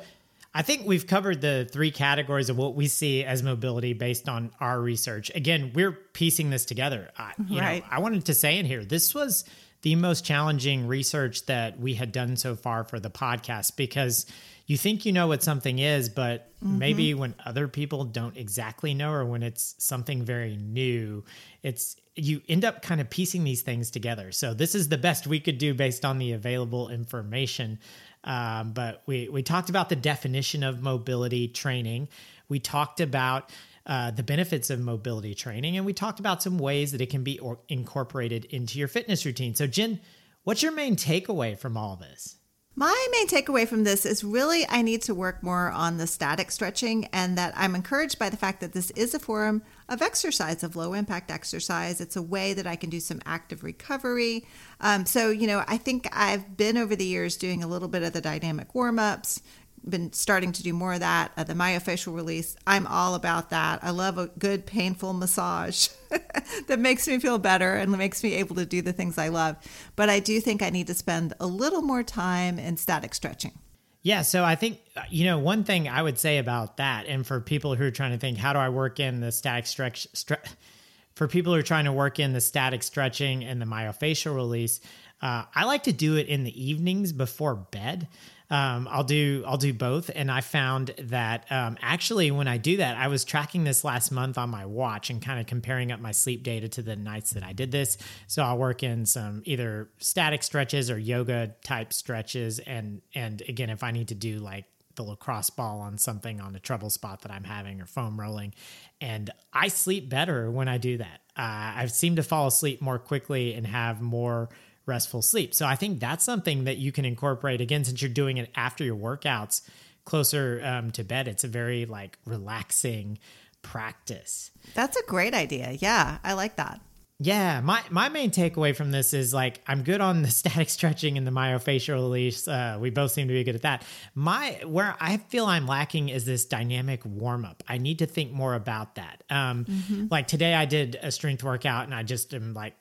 I 0.55 0.61
think 0.61 0.85
we've 0.85 1.07
covered 1.07 1.41
the 1.41 1.67
three 1.71 1.89
categories 1.89 2.49
of 2.49 2.57
what 2.57 2.75
we 2.75 2.87
see 2.87 3.23
as 3.23 3.41
mobility 3.41 3.93
based 3.93 4.29
on 4.29 4.51
our 4.59 4.79
research. 4.79 5.31
Again, 5.33 5.71
we're 5.73 5.93
piecing 5.93 6.51
this 6.51 6.63
together. 6.65 7.09
I, 7.17 7.31
you 7.47 7.59
Right. 7.59 7.81
know, 7.81 7.87
I 7.89 7.99
wanted 8.01 8.25
to 8.25 8.35
say 8.35 8.59
in 8.59 8.67
here, 8.67 8.85
this 8.85 9.15
was 9.15 9.45
the 9.81 9.95
most 9.95 10.23
challenging 10.25 10.85
research 10.85 11.47
that 11.47 11.79
we 11.79 11.95
had 11.95 12.11
done 12.11 12.35
so 12.35 12.55
far 12.55 12.83
for 12.83 12.99
the 12.99 13.09
podcast 13.09 13.77
because 13.77 14.27
you 14.65 14.77
think 14.77 15.05
you 15.05 15.11
know 15.11 15.27
what 15.27 15.43
something 15.43 15.79
is, 15.79 16.07
but 16.07 16.51
maybe 16.61 17.13
when 17.13 17.35
other 17.45 17.67
people 17.67 18.05
don't 18.05 18.37
exactly 18.37 18.93
know 18.93 19.11
or 19.11 19.25
when 19.25 19.43
it's 19.43 19.75
something 19.77 20.23
very 20.23 20.55
new, 20.55 21.25
it's 21.63 21.97
you 22.15 22.41
end 22.47 22.63
up 22.63 22.81
kind 22.81 23.01
of 23.01 23.09
piecing 23.09 23.43
these 23.43 23.61
things 23.61 23.91
together. 23.91 24.31
So 24.31 24.53
this 24.53 24.73
is 24.73 24.87
the 24.87 24.97
best 24.97 25.27
we 25.27 25.39
could 25.39 25.57
do 25.57 25.73
based 25.73 26.05
on 26.05 26.17
the 26.17 26.31
available 26.31 26.89
information. 26.89 27.79
Um, 28.23 28.71
but 28.71 29.03
we 29.05 29.27
we 29.27 29.43
talked 29.43 29.69
about 29.69 29.89
the 29.89 29.97
definition 29.97 30.63
of 30.63 30.81
mobility 30.81 31.49
training. 31.49 32.07
We 32.47 32.59
talked 32.59 33.01
about 33.01 33.51
uh, 33.85 34.11
the 34.11 34.23
benefits 34.23 34.69
of 34.69 34.79
mobility 34.79 35.35
training, 35.35 35.75
and 35.75 35.85
we 35.85 35.91
talked 35.91 36.21
about 36.21 36.41
some 36.41 36.57
ways 36.57 36.93
that 36.93 37.01
it 37.01 37.09
can 37.09 37.23
be 37.23 37.37
or- 37.39 37.59
incorporated 37.67 38.45
into 38.45 38.79
your 38.79 38.87
fitness 38.87 39.25
routine. 39.25 39.55
So, 39.55 39.67
Jen, 39.67 39.99
what's 40.45 40.63
your 40.63 40.71
main 40.71 40.95
takeaway 40.95 41.57
from 41.59 41.75
all 41.75 41.97
this? 41.97 42.37
My 42.75 43.07
main 43.11 43.27
takeaway 43.27 43.67
from 43.67 43.83
this 43.83 44.03
is 44.03 44.23
really 44.23 44.65
I 44.67 44.81
need 44.81 45.03
to 45.03 45.13
work 45.13 45.43
more 45.43 45.69
on 45.69 45.97
the 45.97 46.07
static 46.07 46.49
stretching 46.49 47.05
and 47.13 47.37
that 47.37 47.53
I'm 47.55 47.75
encouraged 47.75 48.17
by 48.17 48.31
the 48.31 48.37
fact 48.37 48.61
that 48.61 48.73
this 48.73 48.89
is 48.91 49.13
a 49.13 49.19
form 49.19 49.61
of 49.87 50.01
exercise, 50.01 50.63
of 50.63 50.75
low 50.75 50.93
impact 50.93 51.29
exercise. 51.29 52.01
It's 52.01 52.15
a 52.15 52.21
way 52.21 52.55
that 52.55 52.65
I 52.65 52.75
can 52.75 52.89
do 52.89 52.99
some 52.99 53.21
active 53.27 53.63
recovery. 53.63 54.47
Um, 54.81 55.05
so, 55.05 55.29
you 55.29 55.45
know, 55.45 55.63
I 55.67 55.77
think 55.77 56.07
I've 56.11 56.57
been 56.57 56.75
over 56.75 56.95
the 56.95 57.05
years 57.05 57.37
doing 57.37 57.63
a 57.63 57.67
little 57.67 57.87
bit 57.87 58.01
of 58.01 58.13
the 58.13 58.21
dynamic 58.21 58.73
warm 58.73 58.97
ups, 58.97 59.43
been 59.87 60.13
starting 60.13 60.51
to 60.53 60.63
do 60.63 60.73
more 60.73 60.93
of 60.93 61.01
that. 61.01 61.31
Uh, 61.35 61.43
the 61.43 61.53
myofascial 61.53 62.15
release, 62.15 62.55
I'm 62.65 62.87
all 62.87 63.15
about 63.15 63.49
that. 63.49 63.83
I 63.83 63.89
love 63.89 64.17
a 64.17 64.27
good 64.27 64.65
painful 64.65 65.13
massage 65.13 65.89
that 66.67 66.79
makes 66.79 67.07
me 67.07 67.19
feel 67.19 67.37
better 67.37 67.73
and 67.75 67.91
makes 67.91 68.23
me 68.23 68.35
able 68.35 68.55
to 68.55 68.65
do 68.65 68.81
the 68.81 68.93
things 68.93 69.17
I 69.17 69.29
love. 69.29 69.57
But 69.95 70.09
I 70.09 70.19
do 70.19 70.39
think 70.39 70.61
I 70.61 70.69
need 70.69 70.87
to 70.87 70.93
spend 70.93 71.33
a 71.39 71.47
little 71.47 71.81
more 71.81 72.03
time 72.03 72.59
in 72.59 72.77
static 72.77 73.13
stretching. 73.13 73.59
Yeah, 74.03 74.21
so 74.21 74.43
I 74.43 74.55
think 74.55 74.79
uh, 74.97 75.03
you 75.09 75.25
know 75.25 75.39
one 75.39 75.63
thing 75.63 75.87
I 75.87 76.01
would 76.01 76.19
say 76.19 76.37
about 76.37 76.75
that, 76.77 77.05
and 77.07 77.25
for 77.25 77.39
people 77.39 77.75
who 77.75 77.85
are 77.85 77.91
trying 77.91 78.11
to 78.11 78.17
think, 78.17 78.37
how 78.37 78.51
do 78.51 78.59
I 78.59 78.67
work 78.67 78.99
in 78.99 79.21
the 79.21 79.31
static 79.31 79.65
stretch? 79.65 80.11
Stre- 80.13 80.45
for 81.15 81.27
people 81.27 81.53
who 81.53 81.59
are 81.59 81.63
trying 81.63 81.85
to 81.85 81.93
work 81.93 82.19
in 82.19 82.33
the 82.33 82.41
static 82.41 82.83
stretching 82.83 83.45
and 83.45 83.61
the 83.61 83.65
myofascial 83.65 84.35
release, 84.35 84.81
uh, 85.21 85.45
I 85.55 85.63
like 85.63 85.83
to 85.83 85.93
do 85.93 86.17
it 86.17 86.27
in 86.27 86.43
the 86.43 86.63
evenings 86.69 87.13
before 87.13 87.55
bed. 87.55 88.09
Um, 88.53 88.87
I'll 88.91 89.03
do 89.03 89.43
I'll 89.47 89.57
do 89.57 89.73
both, 89.73 90.11
and 90.13 90.29
I 90.29 90.41
found 90.41 90.93
that 90.99 91.51
um, 91.51 91.75
actually 91.81 92.29
when 92.29 92.47
I 92.47 92.57
do 92.57 92.77
that, 92.77 92.95
I 92.97 93.07
was 93.07 93.25
tracking 93.25 93.63
this 93.63 93.83
last 93.83 94.11
month 94.11 94.37
on 94.37 94.51
my 94.51 94.67
watch 94.67 95.09
and 95.09 95.19
kind 95.19 95.39
of 95.39 95.47
comparing 95.47 95.91
up 95.91 95.99
my 95.99 96.11
sleep 96.11 96.43
data 96.43 96.69
to 96.69 96.83
the 96.83 96.95
nights 96.95 97.31
that 97.31 97.43
I 97.43 97.53
did 97.53 97.71
this. 97.71 97.97
So 98.27 98.43
I'll 98.43 98.59
work 98.59 98.83
in 98.83 99.07
some 99.07 99.41
either 99.45 99.89
static 99.97 100.43
stretches 100.43 100.91
or 100.91 100.99
yoga 100.99 101.55
type 101.63 101.93
stretches, 101.93 102.59
and 102.59 103.01
and 103.15 103.41
again, 103.49 103.71
if 103.71 103.81
I 103.81 103.89
need 103.89 104.09
to 104.09 104.15
do 104.15 104.37
like 104.37 104.65
the 104.93 105.03
lacrosse 105.03 105.49
ball 105.49 105.79
on 105.81 105.97
something 105.97 106.39
on 106.39 106.55
a 106.55 106.59
trouble 106.59 106.91
spot 106.91 107.21
that 107.21 107.31
I'm 107.31 107.45
having 107.45 107.81
or 107.81 107.87
foam 107.87 108.21
rolling. 108.21 108.53
And 109.01 109.31
I 109.51 109.69
sleep 109.69 110.09
better 110.09 110.51
when 110.51 110.67
I 110.67 110.77
do 110.77 110.97
that. 110.97 111.21
Uh, 111.35 111.73
I 111.81 111.87
seem 111.87 112.17
to 112.17 112.23
fall 112.23 112.45
asleep 112.45 112.83
more 112.83 112.99
quickly 112.99 113.55
and 113.55 113.65
have 113.65 113.99
more 113.99 114.49
restful 114.85 115.21
sleep. 115.21 115.53
So 115.53 115.65
I 115.65 115.75
think 115.75 115.99
that's 115.99 116.25
something 116.25 116.65
that 116.65 116.77
you 116.77 116.91
can 116.91 117.05
incorporate 117.05 117.61
again, 117.61 117.83
since 117.83 118.01
you're 118.01 118.09
doing 118.09 118.37
it 118.37 118.49
after 118.55 118.83
your 118.83 118.95
workouts 118.95 119.61
closer 120.05 120.61
um, 120.63 120.91
to 120.91 121.03
bed. 121.03 121.27
It's 121.27 121.43
a 121.43 121.47
very 121.47 121.85
like 121.85 122.17
relaxing 122.25 123.19
practice. 123.61 124.51
That's 124.73 124.97
a 124.97 125.03
great 125.03 125.33
idea. 125.33 125.71
Yeah, 125.79 126.17
I 126.23 126.33
like 126.33 126.57
that. 126.57 126.81
Yeah, 127.19 127.61
my 127.61 127.81
my 127.89 128.09
main 128.09 128.31
takeaway 128.31 128.75
from 128.75 128.91
this 128.91 129.13
is 129.13 129.33
like 129.33 129.61
I'm 129.65 129.83
good 129.83 130.01
on 130.01 130.23
the 130.23 130.31
static 130.31 130.69
stretching 130.69 131.17
and 131.17 131.25
the 131.25 131.31
myofascial 131.31 131.93
release. 131.93 132.47
Uh, 132.47 132.77
we 132.81 132.89
both 132.89 133.11
seem 133.11 133.27
to 133.27 133.33
be 133.33 133.43
good 133.43 133.55
at 133.55 133.61
that. 133.61 133.85
My 134.13 134.59
where 134.65 134.95
I 134.99 135.17
feel 135.17 135.45
I'm 135.45 135.65
lacking 135.65 136.09
is 136.09 136.25
this 136.25 136.45
dynamic 136.45 137.05
warm 137.05 137.45
up. 137.45 137.63
I 137.67 137.77
need 137.77 137.99
to 137.99 138.07
think 138.07 138.33
more 138.33 138.55
about 138.55 138.95
that. 138.95 139.23
Um, 139.29 139.65
mm-hmm. 139.65 140.07
Like 140.11 140.27
today, 140.27 140.53
I 140.53 140.65
did 140.65 140.97
a 141.01 141.11
strength 141.11 141.43
workout 141.43 141.85
and 141.85 141.95
I 141.95 142.03
just 142.03 142.33
am 142.33 142.53
like 142.53 142.73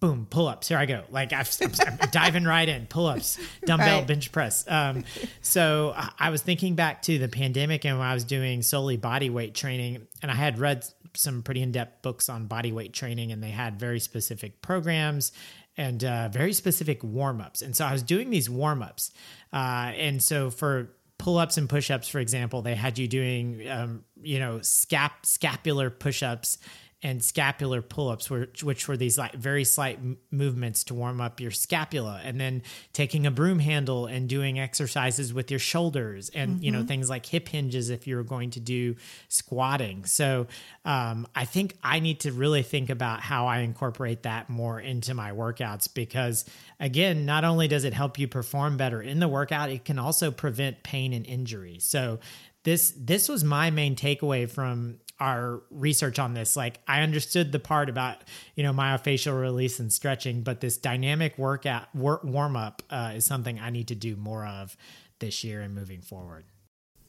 boom, 0.00 0.26
pull 0.28 0.48
ups. 0.48 0.68
Here 0.68 0.78
I 0.78 0.86
go. 0.86 1.04
Like 1.10 1.32
i 1.32 1.40
am 1.40 1.98
diving 2.10 2.44
right 2.44 2.68
in, 2.68 2.86
pull 2.86 3.06
ups, 3.06 3.38
dumbbell 3.64 3.98
right. 3.98 4.06
bench 4.06 4.32
press. 4.32 4.64
Um, 4.68 5.04
so 5.40 5.94
I 6.18 6.30
was 6.30 6.42
thinking 6.42 6.74
back 6.74 7.02
to 7.02 7.18
the 7.18 7.28
pandemic 7.28 7.84
and 7.84 7.98
when 7.98 8.06
I 8.06 8.14
was 8.14 8.24
doing 8.24 8.62
solely 8.62 8.96
body 8.96 9.30
weight 9.30 9.54
training, 9.54 10.06
and 10.22 10.30
I 10.30 10.34
had 10.34 10.58
read 10.58 10.84
some 11.14 11.42
pretty 11.42 11.62
in 11.62 11.72
depth 11.72 12.02
books 12.02 12.28
on 12.28 12.46
body 12.46 12.72
weight 12.72 12.92
training, 12.92 13.32
and 13.32 13.42
they 13.42 13.50
had 13.50 13.78
very 13.78 14.00
specific 14.00 14.62
programs 14.62 15.32
and 15.76 16.04
uh, 16.04 16.28
very 16.28 16.52
specific 16.52 17.02
warm 17.02 17.40
ups. 17.40 17.62
And 17.62 17.74
so 17.76 17.84
I 17.84 17.92
was 17.92 18.02
doing 18.02 18.30
these 18.30 18.48
warm 18.48 18.82
ups. 18.82 19.10
Uh, 19.52 19.92
and 19.96 20.22
so 20.22 20.50
for 20.50 20.90
pull 21.18 21.38
ups 21.38 21.56
and 21.56 21.68
push 21.68 21.90
ups, 21.90 22.08
for 22.08 22.18
example, 22.18 22.62
they 22.62 22.74
had 22.74 22.98
you 22.98 23.08
doing, 23.08 23.68
um, 23.68 24.04
you 24.20 24.38
know, 24.38 24.58
scap- 24.58 25.24
scapular 25.24 25.90
push 25.90 26.22
ups 26.22 26.58
and 27.04 27.22
scapular 27.22 27.82
pull-ups 27.82 28.30
which, 28.30 28.64
which 28.64 28.88
were 28.88 28.96
these 28.96 29.18
like 29.18 29.34
very 29.34 29.62
slight 29.62 29.98
m- 29.98 30.16
movements 30.30 30.84
to 30.84 30.94
warm 30.94 31.20
up 31.20 31.38
your 31.38 31.50
scapula 31.50 32.18
and 32.24 32.40
then 32.40 32.62
taking 32.94 33.26
a 33.26 33.30
broom 33.30 33.58
handle 33.58 34.06
and 34.06 34.26
doing 34.26 34.58
exercises 34.58 35.32
with 35.34 35.50
your 35.50 35.60
shoulders 35.60 36.30
and 36.30 36.54
mm-hmm. 36.54 36.64
you 36.64 36.72
know 36.72 36.78
mm-hmm. 36.78 36.88
things 36.88 37.10
like 37.10 37.26
hip 37.26 37.46
hinges 37.46 37.90
if 37.90 38.06
you're 38.06 38.24
going 38.24 38.50
to 38.50 38.58
do 38.58 38.96
squatting 39.28 40.06
so 40.06 40.46
um, 40.86 41.26
i 41.34 41.44
think 41.44 41.76
i 41.84 42.00
need 42.00 42.20
to 42.20 42.32
really 42.32 42.62
think 42.62 42.88
about 42.88 43.20
how 43.20 43.46
i 43.46 43.58
incorporate 43.58 44.22
that 44.22 44.48
more 44.48 44.80
into 44.80 45.12
my 45.12 45.30
workouts 45.30 45.92
because 45.92 46.46
again 46.80 47.26
not 47.26 47.44
only 47.44 47.68
does 47.68 47.84
it 47.84 47.92
help 47.92 48.18
you 48.18 48.26
perform 48.26 48.78
better 48.78 49.02
in 49.02 49.20
the 49.20 49.28
workout 49.28 49.68
it 49.68 49.84
can 49.84 49.98
also 49.98 50.30
prevent 50.30 50.82
pain 50.82 51.12
and 51.12 51.26
injury 51.26 51.78
so 51.78 52.18
this 52.64 52.94
this 52.96 53.28
was 53.28 53.44
my 53.44 53.70
main 53.70 53.94
takeaway 53.94 54.50
from 54.50 54.98
our 55.24 55.62
research 55.70 56.18
on 56.18 56.34
this. 56.34 56.54
Like 56.54 56.80
I 56.86 57.00
understood 57.00 57.50
the 57.50 57.58
part 57.58 57.88
about 57.88 58.18
you 58.54 58.62
know 58.62 58.72
myofascial 58.72 59.38
release 59.40 59.80
and 59.80 59.92
stretching, 59.92 60.42
but 60.42 60.60
this 60.60 60.76
dynamic 60.76 61.38
workout 61.38 61.92
wor- 61.94 62.20
warm 62.22 62.56
up 62.56 62.82
uh, 62.90 63.12
is 63.16 63.24
something 63.24 63.58
I 63.58 63.70
need 63.70 63.88
to 63.88 63.94
do 63.94 64.16
more 64.16 64.46
of 64.46 64.76
this 65.20 65.42
year 65.42 65.62
and 65.62 65.74
moving 65.74 66.02
forward. 66.02 66.44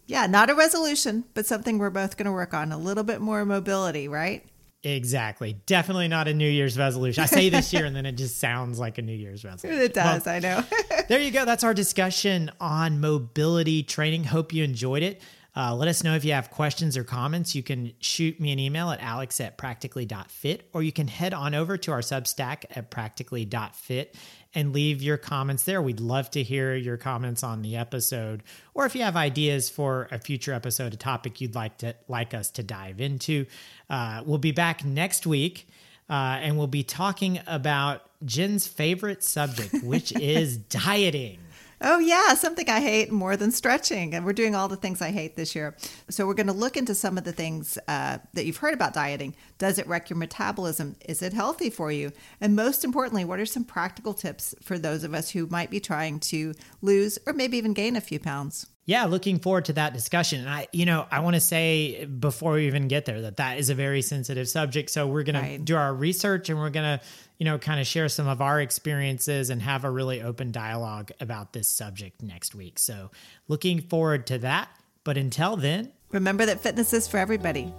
Yeah, 0.07 0.27
not 0.27 0.49
a 0.49 0.55
resolution, 0.55 1.25
but 1.33 1.45
something 1.45 1.77
we're 1.77 1.89
both 1.89 2.15
going 2.15 2.27
to 2.27 2.31
work 2.31 2.53
on 2.53 2.71
a 2.71 2.77
little 2.77 3.03
bit 3.03 3.19
more 3.21 3.43
mobility, 3.43 4.07
right? 4.07 4.45
Exactly. 4.83 5.57
Definitely 5.65 6.07
not 6.07 6.27
a 6.27 6.33
New 6.33 6.47
Year's 6.47 6.77
resolution. 6.77 7.23
I 7.23 7.25
say 7.25 7.49
this 7.49 7.73
year 7.73 7.85
and 7.85 7.95
then 7.95 8.05
it 8.05 8.13
just 8.13 8.37
sounds 8.37 8.77
like 8.77 8.99
a 8.99 9.01
New 9.01 9.15
Year's 9.15 9.43
resolution. 9.43 9.81
It 9.81 9.95
does, 9.95 10.27
well, 10.27 10.35
I 10.35 10.39
know. 10.39 10.63
there 11.09 11.19
you 11.19 11.31
go. 11.31 11.43
That's 11.43 11.63
our 11.63 11.73
discussion 11.73 12.51
on 12.61 13.01
mobility 13.01 13.81
training. 13.81 14.25
Hope 14.25 14.53
you 14.53 14.63
enjoyed 14.63 15.01
it. 15.01 15.23
Uh, 15.55 15.73
let 15.73 15.87
us 15.87 16.03
know 16.03 16.15
if 16.15 16.25
you 16.25 16.33
have 16.33 16.51
questions 16.51 16.97
or 16.97 17.03
comments. 17.03 17.55
You 17.55 17.63
can 17.63 17.93
shoot 17.99 18.39
me 18.39 18.51
an 18.51 18.59
email 18.59 18.91
at 18.91 19.01
alex 19.01 19.39
at 19.39 19.57
practically.fit, 19.57 20.69
or 20.73 20.83
you 20.83 20.91
can 20.91 21.07
head 21.07 21.33
on 21.33 21.55
over 21.55 21.77
to 21.77 21.91
our 21.91 22.01
Substack 22.01 22.65
at 22.75 22.91
practically.fit 22.91 24.15
and 24.53 24.73
leave 24.73 25.01
your 25.01 25.17
comments 25.17 25.63
there. 25.63 25.81
We'd 25.81 25.99
love 25.99 26.29
to 26.31 26.43
hear 26.43 26.75
your 26.75 26.97
comments 26.97 27.43
on 27.43 27.61
the 27.61 27.77
episode, 27.77 28.43
or 28.73 28.85
if 28.85 28.95
you 28.95 29.03
have 29.03 29.15
ideas 29.15 29.69
for 29.69 30.07
a 30.11 30.19
future 30.19 30.53
episode, 30.53 30.93
a 30.93 30.97
topic 30.97 31.39
you'd 31.39 31.55
like 31.55 31.77
to 31.79 31.95
like 32.07 32.33
us 32.33 32.49
to 32.51 32.63
dive 32.63 32.99
into. 32.99 33.45
Uh, 33.89 34.23
we'll 34.25 34.37
be 34.37 34.51
back 34.51 34.83
next 34.83 35.25
week. 35.25 35.67
Uh, 36.07 36.37
and 36.39 36.55
we'll 36.55 36.67
be 36.67 36.83
talking 36.83 37.39
about 37.47 38.03
Jen's 38.23 38.67
favorite 38.67 39.23
subject, 39.23 39.83
which 39.83 40.11
is 40.19 40.57
dieting. 40.57 41.39
Oh, 41.81 41.99
yeah, 41.99 42.33
something 42.35 42.69
I 42.69 42.79
hate 42.79 43.11
more 43.11 43.35
than 43.35 43.51
stretching. 43.51 44.13
And 44.13 44.25
we're 44.25 44.33
doing 44.33 44.55
all 44.55 44.67
the 44.67 44.75
things 44.75 45.01
I 45.01 45.11
hate 45.11 45.35
this 45.35 45.55
year. 45.55 45.75
So, 46.09 46.25
we're 46.25 46.33
going 46.33 46.47
to 46.47 46.53
look 46.53 46.77
into 46.77 46.95
some 46.95 47.17
of 47.17 47.23
the 47.23 47.31
things 47.31 47.77
uh, 47.87 48.19
that 48.33 48.45
you've 48.45 48.57
heard 48.57 48.73
about 48.73 48.93
dieting. 48.93 49.35
Does 49.57 49.77
it 49.77 49.87
wreck 49.87 50.09
your 50.09 50.17
metabolism? 50.17 50.95
Is 51.05 51.21
it 51.21 51.33
healthy 51.33 51.69
for 51.69 51.91
you? 51.91 52.11
And 52.39 52.55
most 52.55 52.83
importantly, 52.83 53.25
what 53.25 53.39
are 53.39 53.45
some 53.45 53.65
practical 53.65 54.13
tips 54.13 54.55
for 54.61 54.77
those 54.77 55.03
of 55.03 55.13
us 55.13 55.31
who 55.31 55.47
might 55.47 55.69
be 55.69 55.79
trying 55.79 56.19
to 56.21 56.53
lose 56.81 57.19
or 57.25 57.33
maybe 57.33 57.57
even 57.57 57.73
gain 57.73 57.95
a 57.95 58.01
few 58.01 58.19
pounds? 58.19 58.67
Yeah, 58.87 59.05
looking 59.05 59.39
forward 59.39 59.65
to 59.65 59.73
that 59.73 59.93
discussion. 59.93 60.41
And 60.41 60.49
I, 60.49 60.67
you 60.71 60.85
know, 60.85 61.07
I 61.09 61.21
want 61.21 61.35
to 61.35 61.39
say 61.39 62.05
before 62.05 62.53
we 62.53 62.67
even 62.67 62.87
get 62.87 63.05
there 63.05 63.21
that 63.21 63.37
that 63.37 63.57
is 63.57 63.71
a 63.71 63.75
very 63.75 64.03
sensitive 64.03 64.47
subject. 64.47 64.91
So 64.91 65.07
we're 65.07 65.23
going 65.23 65.35
right. 65.35 65.57
to 65.57 65.63
do 65.63 65.75
our 65.75 65.91
research 65.93 66.49
and 66.49 66.59
we're 66.59 66.69
going 66.69 66.99
to, 66.99 67.05
you 67.39 67.45
know, 67.45 67.57
kind 67.57 67.79
of 67.79 67.87
share 67.87 68.07
some 68.09 68.27
of 68.27 68.41
our 68.41 68.61
experiences 68.61 69.49
and 69.49 69.59
have 69.63 69.85
a 69.85 69.89
really 69.89 70.21
open 70.21 70.51
dialogue 70.51 71.11
about 71.19 71.51
this 71.51 71.67
subject 71.67 72.21
next 72.21 72.53
week. 72.53 72.77
So 72.77 73.09
looking 73.47 73.81
forward 73.81 74.27
to 74.27 74.37
that. 74.39 74.69
But 75.03 75.17
until 75.17 75.55
then, 75.55 75.91
remember 76.11 76.45
that 76.45 76.61
fitness 76.61 76.93
is 76.93 77.07
for 77.07 77.17
everybody. 77.17 77.73